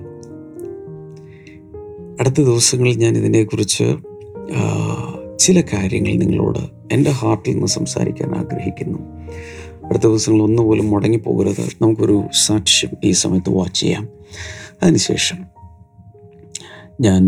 അടുത്ത 2.22 2.36
ദിവസങ്ങളിൽ 2.36 2.98
ഞാൻ 2.98 3.18
ഇതിനെക്കുറിച്ച് 3.18 3.98
ചില 5.40 5.62
കാര്യങ്ങൾ 5.62 6.14
നിങ്ങളോട് 6.14 6.60
എന്റെ 6.92 7.12
ഹാർട്ടിൽ 7.12 7.52
നിന്ന് 7.52 7.68
സംസാരിക്കാൻ 7.68 8.36
ആഗ്രഹിക്കുന്നു. 8.36 9.19
അടുത്ത 9.90 10.04
ദിവസങ്ങൾ 10.04 10.42
ഒന്നുപോലും 10.42 10.90
മുടങ്ങിപ്പോകരുത്. 10.90 11.64
നമുക്കൊരു 11.82 12.18
സാക്ഷ്യം 12.34 12.92
ഈ 13.04 13.12
സമയത്ത് 13.12 13.52
വാച്ച് 13.58 13.80
ചെയ്യാം. 13.80 14.08
അതിനുശേഷം 14.84 15.40
ഞാൻ 17.02 17.24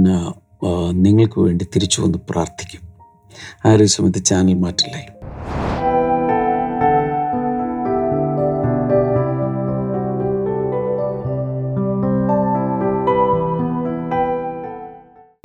നിങ്ങൾക്ക് 0.92 1.40
വേണ്ടി 1.40 1.66
തിരിച്ചു 1.76 2.02
വന്ന് 2.02 2.18
പ്രാർത്ഥിക്കും. 2.30 2.82
ആ 3.66 3.74
ഒരു 3.74 3.86
സമയത്ത് 3.96 4.24
ചാനൽ 4.26 4.58
മാറ്റില്ലേ. 4.64 5.04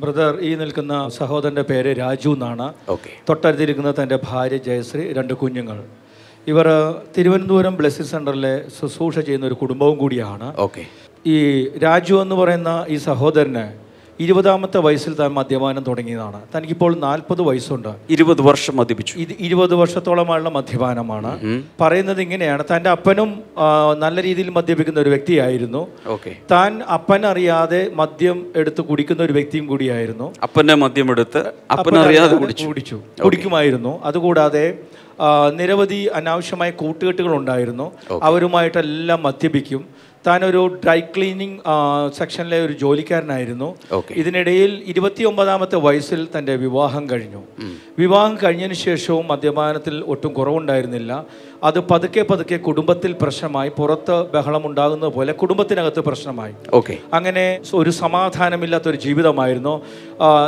ബ്രദർ 0.03 0.35
ഈ 0.41 0.55
നിൽക്കുന്ന 0.55 1.09
സഹോദരന്റെ 1.09 1.63
പേര് 1.63 1.99
രാജു 1.99 2.29
എന്നാണ്. 2.29 2.73
ഓക്കെ 2.89 3.11
തൊട്ടടുത്തിരിക്കുന്ന 3.29 3.91
തന്റെ 3.93 4.19
ഭാര്യ 4.25 4.59
ജയശ്രീ 4.67 5.13
രണ്ട് 5.13 5.35
കുഞ്ഞുങ്ങൾ. 5.35 5.79
ഇവർ 6.49 6.95
തിരുവനന്തപുരം 7.19 7.77
ബ്ലസ്സിംഗ് 7.77 8.11
സെന്ററിലെ 8.11 8.63
ശുശ്രൂഷ 8.81 9.19
ചെയ്യുന്ന 9.19 9.47
ഒരു 9.47 9.55
കുടുംബവും 9.55 9.99
കൂടിയാണ്. 9.99 10.57
ഓക്കെ. 10.57 10.87
ഈ 11.27 11.69
രാജു 11.79 12.15
എന്ന് 12.15 12.35
പറയുന്ന 12.35 12.87
ഈ 12.89 12.97
സഹോദരന് 12.97 13.87
ഇരുപതാമത്തെ 14.21 14.79
വയസ്സിൽ 14.79 15.15
താൻ 15.15 15.31
മദ്യപാനം 15.31 15.85
തുടങ്ങിയതാണ്. 15.85 16.41
തനിക്കിപ്പോൾ 16.57 16.99
നാൽപ്പത് 16.99 17.43
വയസ്സുണ്ട്. 17.43 17.89
ഇരുപത് 18.11 18.43
വർഷം 18.43 18.77
മദ്യപിച്ചു. 18.77 19.19
ഇത് 19.19 19.29
ഇരുപത് 19.41 19.75
വർഷത്തോളമുള്ള 19.75 20.49
മദ്യപാനമാണ്. 20.49 21.63
പറയുന്നത് 21.81 22.23
ഇങ്ങനെയാണ്. 22.23 22.65
തന്റെ 22.77 22.91
അപ്പനും 22.91 23.43
നല്ല 23.99 24.23
രീതിയിൽ 24.23 24.51
മദ്യപിക്കുന്ന 24.51 25.01
ഒരു 25.01 25.09
വ്യക്തിയായിരുന്നു. 25.09 25.87
ഓക്കെ. 26.07 26.37
താൻ 26.51 26.83
അപ്പനറിയാതെ 26.83 27.91
മദ്യം 27.95 28.53
എടുത്ത് 28.57 28.81
കുടിക്കുന്ന 28.81 29.23
ഒരു 29.23 29.33
വ്യക്തിയും 29.33 29.67
കൂടിയായിരുന്നു. 29.67 30.33
അപ്പന്റെ 30.43 30.75
മദ്യം 30.75 31.11
എടുത്ത് 31.11 31.53
അപ്പനറിയാതെ 31.71 32.37
കുടിച്ചു. 32.37 32.67
കുടിച്ചു. 32.67 33.01
കുടിക്കുമായിരുന്നു. 33.25 34.01
അതുകൂടാതെ 34.05 34.79
നിരവധി 35.55 36.11
അനാവശ്യമായ 36.15 36.71
കൂട്ടുകെട്ടുകൾ 36.71 37.37
ഉണ്ടായിരുന്നു. 37.37 37.93
അവരുമായിട്ടെല്ലാം 38.23 39.23
മദ്യപിക്കും. 39.23 39.89
താൻ 40.27 40.45
ഒരു 40.45 40.79
ഡ്രൈ 40.85 41.01
ക്ലീനിങ് 41.01 41.59
സെക്ഷനിലെ 42.19 42.65
ഒരു 42.65 42.73
ജോലിക്കാരനായിരുന്നു. 42.73 43.75
ഇതിനിടയിൽ 44.11 44.83
ഇരുപത്തി 44.87 45.25
ഒമ്പതാമത്തെ 45.25 45.77
വയസ്സിൽ 45.77 46.29
തന്റെ 46.39 46.57
വിവാഹം 46.57 47.11
കഴിഞ്ഞു. 47.11 47.43
വിവാഹം 47.99 48.39
കഴിഞ്ഞതിന് 48.45 48.75
ശേഷവും 48.75 49.29
മദ്യപാനത്തിൽ 49.29 50.05
ഒട്ടും 50.07 50.33
കുറവുണ്ടായിരുന്നില്ല. 50.33 51.25
അത് 51.65 51.81
പതുക്കെ 51.81 52.23
പതുക്കെ 52.31 52.57
കുടുംബത്തിൽ 52.57 53.15
പ്രശ്നമായി 53.23 53.69
പുറത്ത് 53.69 54.23
ബഹളം 54.35 54.67
ഉണ്ടാകുന്നത് 54.67 55.13
പോലെ 55.13 55.33
കുടുംബത്തിനകത്ത് 55.33 56.01
പ്രശ്നമായി. 56.01 56.55
ഓക്കെ. 56.73 56.97
അങ്ങനെ 57.13 57.59
ഒരു 57.75 57.91
സമാധാനമില്ലാത്ത 57.91 58.89
ഒരു 58.89 58.97
ജീവിതമായിരുന്നു 58.97 59.83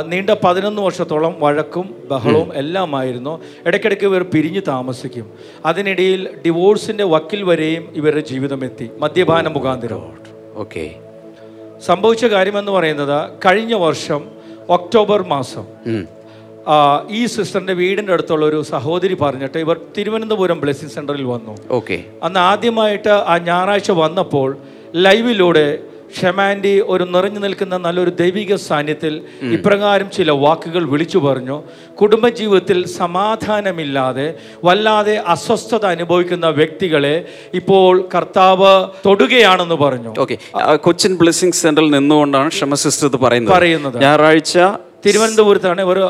നീണ്ട 0.07 0.29
പതിനൊന്ന് 0.43 0.81
വർഷത്തോളം 0.81 1.35
വഴക്കും 1.39 1.95
ബഹളവും 2.11 2.51
എല്ലാമായിരുന്നു. 2.53 3.33
ഇടയ്ക്കിടയ്ക്ക് 3.65 4.05
ഇവർ 4.05 4.23
പിരിഞ്ഞു 4.23 4.59
താമസിക്കും. 4.67 5.33
അതിനിടയിൽ 5.65 6.29
ഡിവോഴ്സിന്റെ 6.45 7.03
വക്കിൽ 7.03 7.43
വരെയും 7.43 7.87
ഇവരുടെ 7.95 8.19
ജീവിതം 8.19 8.63
എത്തി. 8.65 8.89
മദ്യപാന 8.99 9.47
മുഖാന്തരം 9.69 10.03
ഓക്കെ 10.61 10.83
സംഭവിച്ച 11.87 12.25
കാര്യമെന്ന് 12.33 12.71
പറയുന്നത് 12.75 13.17
കഴിഞ്ഞ 13.45 13.73
വർഷം 13.83 14.21
ഒക്ടോബർ 14.75 15.19
മാസം. 15.33 15.65
ഈ 17.19 17.21
സിസ്റ്ററിന്റെ 17.33 17.75
വീടിന്റെ 17.81 18.11
അടുത്തുള്ള 18.15 18.45
ഒരു 18.45 18.59
സഹോദരി 18.71 19.15
പറഞ്ഞിട്ട് 19.21 19.59
ഇവർ 19.65 19.77
തിരുവനന്തപുരം 19.97 20.57
ബ്ലെസ്സിംഗ് 20.63 20.93
സെന്ററിൽ 20.95 21.25
വന്നു. 21.33 21.53
ഓക്കെ 21.77 21.97
അന്ന് 22.23 22.39
ആദ്യമായിട്ട് 22.51 23.13
ആ 23.31 23.35
ഞായറാഴ്ച 23.49 23.91
വന്നപ്പോൾ 24.03 24.49
ലൈവിലൂടെ 25.05 25.67
ഷെമാൻഡി 26.17 26.81
ഒരു 26.93 27.03
നിറഞ്ഞു 27.03 27.39
നിൽക്കുന്ന 27.39 27.77
നല്ലൊരു 27.77 28.09
ദൈവിക 28.09 28.55
സാന്നിധ്യത്തിൽ 28.55 29.13
ഇപ്രകാരം 29.41 30.11
ചില 30.11 30.31
വാക്കുകൾ 30.31 30.83
വിളിച്ചു 30.89 31.17
പറഞ്ഞു. 31.17 31.63
കുടുംബജീവിതത്തിൽ 32.01 32.85
സമാധാനമില്ലാതെ 32.85 34.27
വല്ലാതെ 34.63 35.15
അസ്വസ്ഥത 35.17 35.85
അനുഭവിക്കുന്ന 35.85 36.49
വ്യക്തികളെ 36.49 37.25
ഇപ്പോൾ 37.53 38.09
കർത്താവ് 38.15 38.73
തൊടുകയാണെന്ന് 39.05 39.75
പറഞ്ഞു. 39.75 40.13
ഓക്കെ 40.19 40.37
കൊച്ചിൻ 40.75 41.15
ബ്ലെസ്സിംഗ് 41.17 41.53
സെന്ററിൽ 41.53 41.91
നിന്നുകൊണ്ടാണ് 41.91 42.49
ക്ഷമ 42.49 42.73
സിസ്റ്റർ 42.73 43.07
ഇത് 43.07 43.17
പറയുന്നത്. 43.17 43.55
പറയുന്നത്. 43.57 43.97
ഞായറാഴ്ച 43.97 44.57
തിരുവനന്തപുരത്താണ് 45.05 45.81
ഒരു 45.81 46.09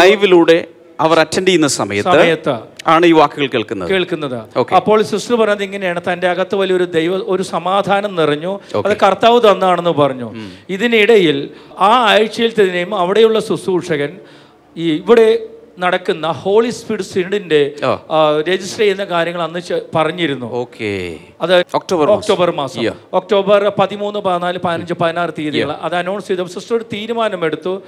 ലൈവിലൂടെ 0.00 0.58
അവർ 1.00 1.20
അറ്റൻഡ് 1.20 1.48
ചെയ്യുന്ന 1.48 1.68
സമയത്ത് 1.68 2.54
ആണ് 2.86 3.06
ഈ 3.06 3.12
വാക്കുകൾ 3.12 3.46
കേൾക്കുന്നത്. 3.46 3.90
കേൾക്കുന്നത്. 3.90 4.38
അപ്പോൾ 4.76 5.02
സിസ്റ്റർ 5.02 5.34
പറഞ്ഞത് 5.34 5.62
ഇങ്ങനെയാണ്. 5.62 6.00
തന്റെ 6.12 6.28
അകത്ത് 6.28 6.54
വലിയൊരു 6.54 6.84
ദൈവ 6.84 7.16
ഒരു 7.16 7.42
സമാധാനം 7.42 8.14
നിറഞ്ഞു. 8.14 8.60
അത് 8.86 8.96
കർത്താവ് 9.02 9.40
തന്നാണെന്ന് 9.50 9.90
പറഞ്ഞു. 9.90 10.28
ഇതിനിടയിൽ 10.68 11.50
ആ 11.78 11.92
ആഴ്ചയിൽ 12.10 12.52
തന്നെയും 12.60 12.94
അവിടെയുള്ള 12.94 13.40
ശുശ്രൂഷകൻ 13.40 14.12
ഈ 14.76 14.92
ഇവിടെ 14.96 15.28
നടക്കുന്ന 15.78 16.28
ഹോളി 16.28 16.70
സ്പിരിറ്റ് 16.70 17.08
സിഡിന്റെ 17.08 17.60
രജിസ്റ്റർ 18.48 18.78
ചെയ്യുന്ന 18.78 19.04
കാര്യങ്ങൾ 19.04 19.42
അന്ന് 19.42 19.80
പറഞ്ഞിരുന്നു. 19.94 20.52
ഓക്കെ 20.52 21.18
അത് 21.40 21.54
ഒക്ടോബർ 21.74 22.10
ഒക്ടോബർ 22.10 22.50
മാസം. 22.50 22.90
ഒക്ടോബർ 23.12 23.72
പതിമൂന്ന് 23.78 24.20
പതിനാല് 24.20 24.58
പതിനഞ്ച് 24.64 24.94
പതിനാറ് 24.94 25.30
തീയതികൾ. 25.38 25.70
അത് 25.72 25.94
അനൗൺസ് 25.94 26.28
ചെയ്തപ്പോൾ 26.28 26.52
സിസ്റ്റർ 26.52 26.76
ഒരു 26.76 26.84
തീരുമാനമെടുത്തു. 26.92 27.82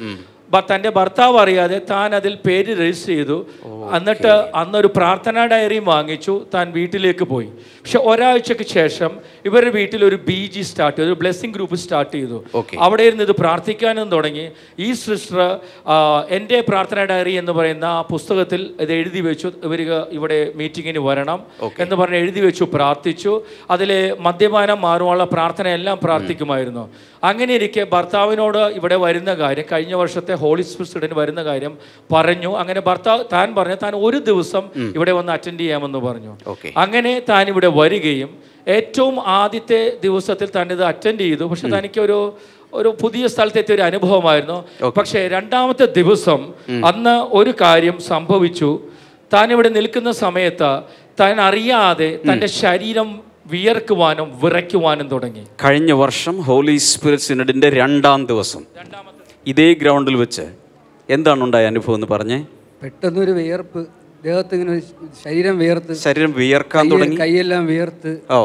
തന്റെ 0.58 0.90
ഭർത്താവ് 0.90 1.38
അറിയാതെ 1.38 1.80
താൻ 1.90 2.14
അതിൽ 2.14 2.34
പേര് 2.46 2.72
രജിസ്റ്റർ 2.80 3.14
ചെയ്തു. 3.14 3.46
എന്നിട്ട് 3.96 4.32
അന്നൊരു 4.54 4.86
പ്രാർത്ഥനാ 4.96 5.46
ഡയറിയും 5.46 5.84
വാങ്ങിച്ചു. 5.84 6.46
താൻ 6.54 6.72
വീട്ടിലേക്ക് 6.72 7.24
പോയി. 7.24 7.46
പക്ഷെ 7.46 7.98
ഒരാഴ്ചക്ക് 7.98 8.66
ശേഷം 8.66 9.10
ഇവരുടെ 9.44 9.70
വീട്ടിൽ 9.70 10.04
ഒരു 10.04 10.16
ബി 10.16 10.50
ജി 10.54 10.62
സ്റ്റാർട്ട് 10.62 10.98
ചെയ്തു. 10.98 11.10
ഒരു 11.10 11.18
ബ്ലെസ്സിങ് 11.18 11.54
ഗ്രൂപ്പ് 11.54 11.74
സ്റ്റാർട്ട് 11.74 12.12
ചെയ്തു. 12.12 12.44
അവിടെ 12.78 13.02
ഇരുന്ന് 13.02 13.24
ഇത് 13.24 13.32
പ്രാർത്ഥിക്കാനും 13.32 14.10
തുടങ്ങി. 14.10 14.50
ഈ 14.78 14.92
സിസ്റ്റർ 14.92 15.60
എന്റെ 16.28 16.60
പ്രാർത്ഥനാ 16.60 17.04
ഡയറി 17.04 17.32
എന്ന് 17.32 17.52
പറയുന്ന 17.52 17.84
ആ 17.84 18.02
പുസ്തകത്തിൽ 18.02 18.70
ഇത് 18.80 18.92
എഴുതി 18.92 19.20
വെച്ചു. 19.20 19.52
ഇവർ 19.64 19.82
ഇവിടെ 20.12 20.52
മീറ്റിങ്ങിന് 20.56 20.98
വരണം 20.98 21.42
എന്ന് 21.78 21.96
പറഞ്ഞ് 21.96 22.16
എഴുതി 22.16 22.40
വെച്ചു 22.40 22.64
പ്രാർത്ഥിച്ചു. 22.64 23.42
അതിലെ 23.70 24.16
മദ്യപാനം 24.20 24.80
മാറുവാനുള്ള 24.80 25.24
പ്രാർത്ഥന 25.24 25.68
എല്ലാം 25.68 25.98
പ്രാർത്ഥിക്കുമായിരുന്നു. 26.02 26.90
അങ്ങനെ 27.24 27.54
ഇരിക്കെ 27.54 27.86
ഭർത്താവിനോട് 27.92 28.58
ഇവിടെ 28.58 28.96
വരുന്ന 28.96 29.34
കാര്യം 29.34 29.64
കഴിഞ്ഞ 29.72 29.94
വർഷത്തെ 29.94 30.34
ഹോളി 30.42 30.64
സ്പിരിറ്റ് 30.70 31.16
വരുന്ന 31.20 31.42
കാര്യം 31.48 31.74
പറഞ്ഞു. 32.14 32.50
അങ്ങനെ 32.60 32.80
ഭർത്താവ് 32.88 33.24
താൻ 33.32 33.48
പറഞ്ഞു 33.58 33.76
താൻ 33.82 33.94
ഒരു 34.06 34.18
ദിവസം 34.30 34.64
ഇവിടെ 34.96 35.12
വന്ന് 35.18 35.32
അറ്റൻഡ് 35.36 35.60
ചെയ്യാമെന്ന് 35.60 36.00
പറഞ്ഞു. 36.06 36.32
അങ്ങനെ 36.84 37.12
താൻ 37.28 37.44
ഇവിടെ 37.54 37.70
വരികയും 37.80 38.30
ഏറ്റവും 38.76 39.16
ആദ്യത്തെ 39.40 39.82
ദിവസത്തിൽ 40.04 40.48
താൻ 40.56 40.66
ഇത് 40.72 40.82
അറ്റൻഡ് 40.92 41.22
ചെയ്തു. 41.26 41.44
പക്ഷെ 41.50 41.68
തനിക്ക് 41.76 42.00
ഒരു 42.06 42.18
ഒരു 42.78 42.90
പുതിയ 43.00 43.24
സ്ഥലത്തെത്തിയ 43.34 43.74
ഒരു 43.74 43.84
അനുഭവമായിരുന്നു. 43.88 44.58
പക്ഷേ 44.98 45.20
രണ്ടാമത്തെ 45.28 45.86
ദിവസം 46.00 46.40
അന്ന് 46.90 47.14
ഒരു 47.38 47.52
കാര്യം 47.62 47.96
സംഭവിച്ചു. 48.10 48.70
താൻ 49.34 49.46
ഇവിടെ 49.54 49.70
നിൽക്കുന്ന 49.78 50.10
സമയത്ത് 50.24 50.70
താൻ 51.20 51.34
അറിയാതെ 51.48 52.08
തന്റെ 52.28 52.48
ശരീരം 52.60 53.08
വിയർക്കുവാനും 53.52 54.28
വിറയ്ക്കുവാനും 54.42 55.06
തുടങ്ങി. 55.08 55.42
കഴിഞ്ഞ 55.64 55.92
വർഷം 56.02 56.34
ഹോളി 56.48 56.76
സ്പിരിറ്റ് 56.90 57.26
സിനഡിന്റെ 57.28 57.68
രണ്ടാം 57.80 58.20
ദിവസം. 58.30 58.62
ഇതേ 59.50 59.72
ഗ്രൗണ്ടിൽ 59.74 60.16
വെച്ച് 60.16 60.44
എന്താണ് 61.08 61.42
ഉണ്ടായ 61.44 61.66
അനുഭവം 61.66 61.94
എന്ന് 61.94 62.06
പറഞ്ഞേ? 62.06 62.38
പെട്ടെന്നൊരു 62.82 63.32
വിയർപ്പ്. 63.32 63.80
ദേഹത്ത് 64.24 64.54
ഇങ്ങനെ 64.54 64.74
ശരീരം 65.24 65.58
വിയർത്ത്. 65.58 65.94
ശരീരം 65.94 66.32
വിയർക്കാൻ 66.32 66.90
തുടങ്ങി? 66.90 67.16
കൈയെല്ലാം 67.16 67.66
വിയർത്ത്. 67.66 68.10
ഓ. 68.30 68.40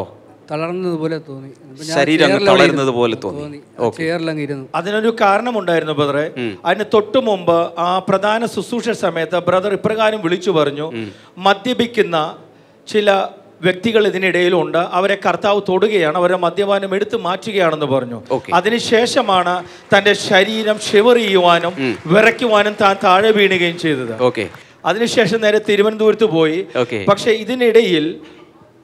തളർന്നതുപോലെ 0.51 1.17
തോന്നി. 1.27 1.51
ശരീരം 1.93 2.45
തളരുന്നത്. 2.45 2.89
പോലെ 2.89 3.15
തോന്നി. 3.15 3.41
തോന്നി. 3.41 3.95
ചെയറിലങ്ങ് 3.97 4.41
ഇരുന്നു 4.41 4.65
അതിനൊരു 4.75 5.15
കാരണമുണ്ടായിരുന്നു 5.21 5.93
ബ്രദറെ. 5.93 6.25
അതിന് 6.65 6.85
തൊട്ടു 6.93 7.17
മുമ്പ് 7.19 7.57
ആ 7.77 7.99
പ്രധാന 8.09 8.45
ശുശ്രൂഷ 8.45 8.89
സമയത്ത് 8.89 9.39
ബ്രദർ 9.47 9.73
ഇപ്രകാരം 9.73 10.21
വിളിച്ചു 10.21 10.51
പറഞ്ഞു 10.51 10.87
മദ്യപിക്കുന്ന 11.37 12.17
ചില 12.87 13.09
വ്യക്തികൾ 13.61 14.07
ഇതിനിടയിലുണ്ട്. 14.07 14.77
അവരെ 14.77 15.17
കർത്താവ് 15.25 15.61
തൊടുകയാണ് 15.69 16.17
അവരെ 16.17 16.35
മദ്യപാനം 16.35 16.95
എടുത്തു 16.95 17.17
മാറ്റുകയാണെന്ന് 17.17 17.85
പറഞ്ഞു. 17.85 18.21
അതിനുശേഷമാണ് 18.53 19.63
തന്റെ 19.97 20.13
ശരീരം 20.13 20.79
ഷിവറിയുവാനും 20.79 21.73
വിറയ്ക്കുവാനും 22.05 22.75
താൻ 22.81 22.95
താഴെ 23.03 23.31
വീണുകയും 23.31 23.77
ചെയ്തത്. 23.77 24.21
ഓക്കെ. 24.21 24.49
അതിനുശേഷം 24.85 25.41
നേരെ 25.41 25.61
തിരുവനന്തപുരത്ത് 25.69 26.25
പോയി. 26.25 26.67
പക്ഷെ 27.07 27.31
ഇതിനിടയിൽ 27.31 28.19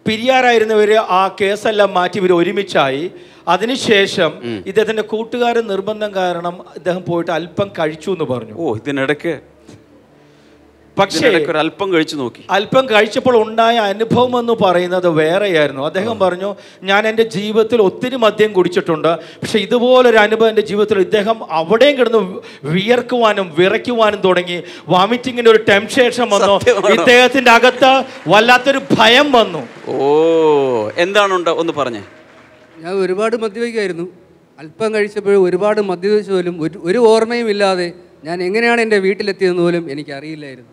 പിരിയാറായിരുന്നവര് 0.08 0.98
ആ 0.98 1.36
കേസെല്ലാം 1.42 1.94
മാറ്റി 1.94 2.18
ഇവർ 2.18 2.34
ഒരുമിച്ചായി. 2.34 3.12
അതിനുശേഷം 3.48 4.32
ഇദ്ദേഹത്തിന്റെ 4.66 5.04
കൂട്ടുകാരൻ 5.04 5.68
നിർബന്ധം 5.68 6.16
കാരണം 6.16 6.60
ഇദ്ദേഹം 6.76 7.04
പോയിട്ട് 7.08 7.32
അല്പം 7.32 7.72
കഴിച്ചു 7.80 8.12
എന്ന് 8.12 8.24
പറഞ്ഞു. 8.24 8.54
ഓ 8.54 8.76
ഇതിനിടയ്ക്ക് 8.76 9.40
പക്ഷേ 11.02 11.28
ഒരു 11.52 11.58
അല്പം 11.58 11.94
കഴിച്ചു 11.94 12.16
നോക്കി. 12.16 12.42
അല്പം 12.50 12.84
കഴിച്ചപ്പോൾ 12.86 13.36
ഉണ്ടായ 13.44 13.78
അനുഭവം 13.92 14.40
എന്ന് 14.40 14.54
പറയുന്നത് 14.64 15.08
വേറെയായിരുന്നു. 15.08 15.84
അദ്ദേഹം 15.86 16.20
പറഞ്ഞു 16.20 16.56
ഞാൻ 16.84 17.08
എന്റെ 17.08 17.24
ജീവിതത്തിൽ 17.24 17.82
ഒത്തിരി 17.82 18.16
മദ്യം 18.16 18.54
കുടിച്ചിട്ടുണ്ട്. 18.54 19.12
പക്ഷെ 19.42 19.60
ഇതുപോലൊരു 19.60 20.18
അനുഭവം 20.18 20.50
എന്റെ 20.50 20.62
ജീവിതത്തിൽ 20.62 21.00
ഇദ്ദേഹം 21.00 21.38
അവിടെയും 21.52 21.98
കിടന്ന് 21.98 22.22
വിയർക്കുവാനും 22.64 23.48
വിറയ്ക്കുവാനും 23.60 24.22
തുടങ്ങി. 24.22 24.64
വാമിറ്റിങ്ങിന്റെ 24.88 25.52
ഒരു 25.52 25.64
ടെൻഷേഷൻ 25.70 26.30
വന്നു. 26.30 26.54
ഇദ്ദേഹത്തിന്റെ 26.56 27.02
ഇദ്ദേഹത്തിന്റെ 27.02 27.52
അകത്ത് 27.52 27.92
വല്ലാത്തൊരു 28.30 28.82
ഭയം 29.00 29.32
വന്നു. 29.32 29.62
ഓ 29.88 29.96
എന്താണുണ്ട് 30.98 31.50
ഒന്ന് 31.50 31.74
പറഞ്ഞേ. 31.74 32.04
ഞാൻ 32.84 32.94
ഒരുപാട് 32.94 33.36
മദ്യപിക്കായിരുന്നു 33.36 34.06
അല്പം 34.60 34.94
കഴിച്ചപ്പോഴും 34.94 35.44
ഒരുപാട് 35.44 35.82
മദ്യപിച്ചു 35.82 36.32
പോലും 36.32 36.62
ഒരു 36.62 36.80
ഒരു 36.84 37.00
ഓർമ്മയും 37.12 37.50
ഇല്ലാതെ 37.50 37.88
ഞാൻ 38.24 38.44
എങ്ങനെയാണ് 38.44 38.82
എന്റെ 38.82 38.98
വീട്ടിലെത്തിയതെന്ന് 38.98 39.64
പോലും 39.64 39.92
എനിക്കറിയില്ലായിരുന്നു. 39.92 40.72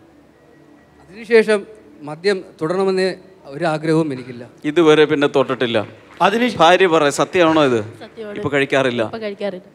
അതിനുശേഷം 1.09 1.59
മദ്യം 2.01 2.43
തുടരണമെന്ന് 2.61 3.07
ഒരു 3.45 3.65
ആഗ്രഹവും 3.65 4.13
എനിക്കില്ല. 4.13 4.43
ഇതുവരെ 4.65 5.05
പിന്നെ 5.05 5.27
തൊട്ടിട്ടില്ല. 5.27 5.77
അതിന് 6.21 6.47
ഭാര്യ 6.57 6.87
പറയാം 6.87 7.13
സത്യമാണോ 7.13 7.63
ഇത്? 7.65 7.79
സത്യമാണ്. 7.99 8.35
ഇപ്പൊ 8.39 8.49
കഴിക്കാറില്ല. 8.49 9.03
ഇപ്പൊ 9.03 9.17
കഴിക്കാറില്ല. 9.17 9.67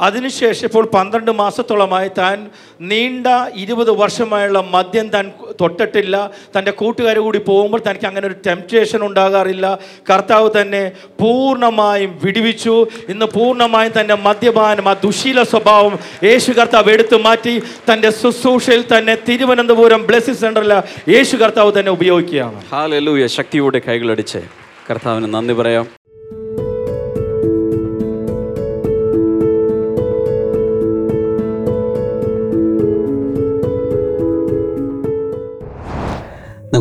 അതിനുശേഷം 0.00 0.64
ഇപ്പോൾ 0.64 0.84
പന്ത്രണ്ട് 0.94 1.30
മാസത്തോളമായി 1.30 2.10
താൻ 2.18 2.50
നീണ്ട 2.80 3.26
ഇരുപത് 3.54 3.90
വർഷമായുള്ള 3.90 4.60
മദ്യം 4.60 5.08
താൻ 5.08 5.32
തൊട്ടിട്ടില്ല. 5.60 6.30
തന്റെ 6.58 6.70
കൂട്ടുകാർ 6.70 7.18
കൂടി 7.18 7.38
പോകുമ്പോൾ 7.38 7.80
തനിക്ക് 7.86 8.06
അങ്ങനെ 8.06 8.26
ഒരു 8.26 8.34
ടെംപ്റ്റേഷൻ 8.46 9.04
ഉണ്ടാകാറില്ല. 9.04 9.78
കർത്താവ് 10.10 10.50
തന്നെ 10.60 10.92
പൂർണമായും 11.20 12.20
വിടിവിച്ചു. 12.24 12.86
ഇന്ന് 13.08 13.26
പൂർണമായും 13.26 13.92
തന്റെ 14.00 14.14
മദ്യപാനം 14.14 14.88
ആ 14.88 14.92
ദുശീല 14.92 15.42
സ്വഭാവം 15.42 15.98
യേശു 16.24 16.52
കർത്താവ് 16.52 16.90
എടുത്തു 16.90 17.16
മാറ്റി. 17.16 17.62
തന്റെ 17.92 18.10
ശുശ്രൂഷയിൽ 18.10 18.84
തന്നെ 18.98 19.14
തിരുവനന്തപുരം 19.28 20.06
ബ്ലെസ്സി 20.06 20.32
സെന്ററിൽ 20.32 20.72
യേശു 21.08 21.36
കർത്താവ് 21.36 21.78
തന്നെ 21.78 21.92
ഉപയോഗിക്കുകയാണ്. 21.92 22.62
ഹാലലൂയ 22.72 23.26
ശക്തിയോടെ 23.26 23.80
കൈകളടിച്ച് 23.88 24.42
കർത്താവിന് 24.90 25.34
നന്ദി 25.34 25.54
പറയാം. 25.54 26.05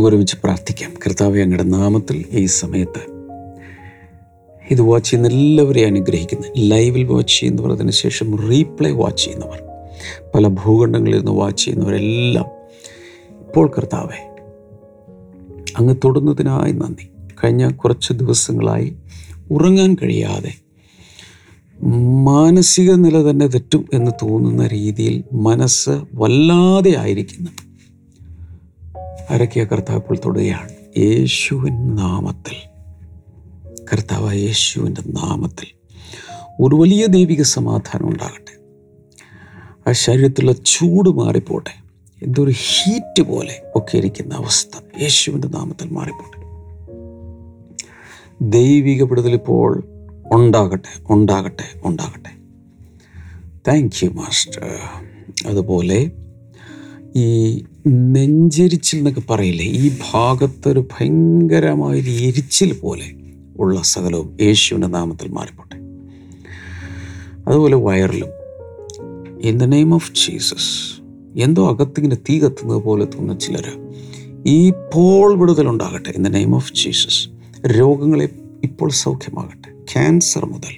നമുക്ക് 0.06 0.16
ഒരുമിച്ച് 0.16 0.38
പ്രാർത്ഥിക്കാം. 0.44 0.92
കർത്താവ് 1.06 1.40
അങ്ങയുടെ 1.40 1.64
നാമത്തിൽ 1.64 2.26
ഈ 2.32 2.46
സമയത്ത് 2.46 3.02
ഇത് 4.72 4.82
വാച്ച് 4.82 5.12
ചെയ്യുന്ന 5.12 5.30
എല്ലാവരെയും 5.32 5.88
അനുഗ്രഹിക്കുന്നത് 5.88 6.52
ലൈവിൽ 6.58 7.04
വാച്ച് 7.04 7.40
ചെയ്യുന്നവർ 7.40 7.90
ശേഷം 7.90 8.50
റീപ്ലേ 8.50 8.92
വാച്ച് 8.92 9.26
ചെയ്യുന്നവർ 9.26 9.60
പല 10.36 10.48
ഭൂഖണ്ഡങ്ങളിൽ 10.48 11.18
നിന്ന് 11.18 11.32
വാച്ച് 11.32 11.66
ചെയ്യുന്നവരെല്ലാം 11.66 12.46
ഇപ്പോൾ 13.40 13.72
കർത്താവെ 13.78 14.22
അങ്ങ് 15.80 15.96
തൊടുന്നതിനായി 16.04 16.72
നന്ദി. 16.72 17.10
കഴിഞ്ഞ 17.44 17.70
കുറച്ച് 17.70 18.14
ദിവസങ്ങളായി 18.14 18.96
ഉറങ്ങാൻ 19.52 19.96
കഴിയാതെ 20.04 20.54
മാനസിക 22.24 22.92
നില 22.92 23.30
തന്നെ 23.30 23.48
തെറ്റും 23.48 23.86
എന്ന് 23.94 24.12
തോന്നുന്ന 24.12 24.68
രീതിയിൽ 24.68 25.24
മനസ്സ് 25.34 25.94
വല്ലാതെ 26.14 26.94
ആയിരിക്കുന്നു. 27.00 27.65
ആരൊക്കെയാ 29.30 29.66
കർത്താവ് 29.66 30.18
തൊടുകയാണ്. 30.26 30.70
യേശുവിൻ 30.98 31.96
നാമത്തിൽ. 31.96 32.54
കർത്താവ് 33.94 34.36
യേശുവിന്റെ 34.36 35.02
നാമത്തിൽ 35.02 35.68
ഒരു 36.60 36.76
വലിയ 36.76 37.06
ദൈവിക 37.06 37.42
സമാധാനം 37.42 38.10
ഉണ്ടാകട്ടെ. 38.10 38.58
ആ 39.90 39.92
ശരീരത്തിലുള്ള 39.92 40.52
ചൂട് 40.66 41.10
മാറിപ്പോട്ടെ. 41.10 41.84
എന്തൊരു 42.24 42.52
ഹീറ്റ് 42.52 43.22
പോലെ 43.22 43.62
ഒക്കെ 43.76 43.98
ഇരിക്കുന്ന 43.98 44.36
അവസ്ഥ 44.36 45.02
യേശുവിന്റെ 45.02 45.48
നാമത്തിൽ 45.48 45.90
മാറിപ്പോട്ടെ. 45.90 46.46
ദൈവിക 48.42 49.04
വിടുതൽ 49.04 49.34
ഇപ്പോൾ 49.34 49.84
ഉണ്ടാകട്ടെ 50.32 51.14
ഉണ്ടാകട്ടെ 51.14 51.80
ഉണ്ടാകട്ടെ. 51.84 52.36
താങ്ക് 53.68 54.06
യു 54.06 54.10
മാസ്റ്റർ 54.10 54.80
അതുപോലെ 55.48 56.12
ഈ 57.18 57.64
നെഞ്ചെരിച്ചിൽ 57.88 58.98
എന്നൊക്കെ 58.98 59.22
പറയില്ലേ? 59.30 59.66
ഈ 59.66 59.92
ഭാഗത്തൊരു 60.14 60.80
ഭയങ്കരമായൊരു 60.80 62.10
എരിച്ചിൽ 62.10 62.74
പോലെ 62.74 63.14
ഉള്ള 63.60 63.82
സകലവും 63.82 64.38
യേശുവിന്റെ 64.42 64.88
നാമത്തിൽ 64.88 65.28
മാറിപ്പോട്ടെ. 65.28 65.76
അതുപോലെ 67.50 67.76
വയറിലും. 67.76 68.30
In 69.42 69.58
the 69.58 69.64
name 69.64 69.94
of 69.94 70.12
Jesus 70.14 71.02
എന്തോ 71.40 71.70
അകത്തിങ്ങനെ 71.70 72.16
തീ 72.16 72.40
കത്തുന്നത് 72.40 72.84
പോലെ 72.84 73.06
തോന്നുന്ന 73.06 73.40
ചിലർ 73.40 73.80
ഇപ്പോൾ 74.46 75.40
വിടുതലുണ്ടാകട്ടെ. 75.40 76.10
In 76.10 76.24
the 76.24 76.28
name 76.28 76.56
of 76.56 76.74
Jesus 76.74 77.30
രോഗങ്ങളെ 77.68 78.30
ഇപ്പോൾ 78.64 78.90
സൗഖ്യമാകട്ടെ. 78.90 79.84
ക്യാൻസർ 79.94 80.46
മുതൽ 80.46 80.74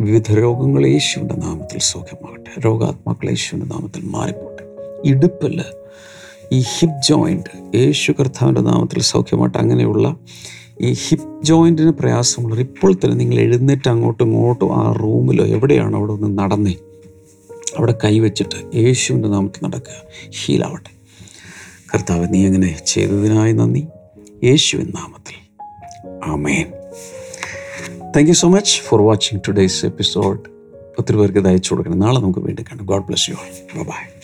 വിവിധ 0.00 0.32
രോഗങ്ങൾ 0.32 0.86
യേശുവിന്റെ 0.86 1.34
നാമത്തിൽ 1.34 1.78
സൗഖ്യമാകട്ടെ. 1.78 2.60
രോഗാത്മാക്കൾ 2.60 3.28
യേശുവിന്റെ 3.28 3.74
നാമത്തിൽ 3.74 4.04
മാറിപ്പോട്ടെ. 4.04 4.69
ഇടുപ്പിൽ 5.04 5.64
ഈ 6.52 6.60
ഹിപ് 6.60 7.02
ജോയിന്റ് 7.08 7.76
യേശു 7.76 8.12
കർത്താവിന്റെ 8.12 8.60
നാമത്തിൽ 8.60 9.02
സൗഖ്യമായിട്ട് 9.02 9.58
അങ്ങനെയുള്ള 9.58 10.16
ഈ 10.80 10.92
ഹിപ് 10.92 11.44
ജോയിന്റിന് 11.44 11.90
പ്രയാസമുള്ളവർ 11.90 12.60
ഇപ്പോൾ 12.60 12.94
തന്നെ 12.94 13.16
നിങ്ങൾ 13.16 13.38
എഴുന്നേറ്റ് 13.38 13.88
അങ്ങോട്ടും 13.88 14.26
ഇങ്ങോട്ടും 14.26 14.76
ആ 14.76 14.92
റൂമിലോ 14.92 15.44
എവിടെയാണോ 15.44 15.98
അവിടെ 15.98 16.12
ഒന്ന് 16.12 16.38
നടന്നേ 16.38 16.74
അവിടെ 17.78 17.94
കൈവച്ചിട്ട് 18.04 18.76
യേശുവിന്റെ 18.76 19.28
നാമത്തിൽ 19.28 19.66
നടക്കുക. 19.66 20.30
ഹീലാവട്ടെ 20.30 20.90
കർത്താവ് 21.94 22.26
നീ 22.30 22.46
അങ്ങനെ 22.46 22.80
ചെയ്തതിനായി 22.86 23.52
നന്ദി. 23.52 23.86
യേശുവിൻ 24.44 24.86
നാമത്തിൽ. 24.86 25.66
ആമേൻ. 26.24 26.66
Thank 28.16 28.28
you 28.28 28.32
so 28.32 28.48
much 28.48 28.80
for 28.82 29.02
watching 29.02 29.40
today's 29.48 29.86
episode 29.86 30.38
ഒത്തിരി 30.98 31.16
പേർക്ക് 31.16 31.38
ഇത് 31.38 31.48
അയച്ചു 31.48 31.70
കൊടുക്കണം. 31.70 31.98
നാളെ 31.98 32.20
നമുക്ക് 32.20 32.38
വീണ്ടും 32.38 32.64
കാണാം. 32.72 32.86
God 32.86 33.06
bless 33.06 33.30
you 33.30 33.34
by 33.82 34.19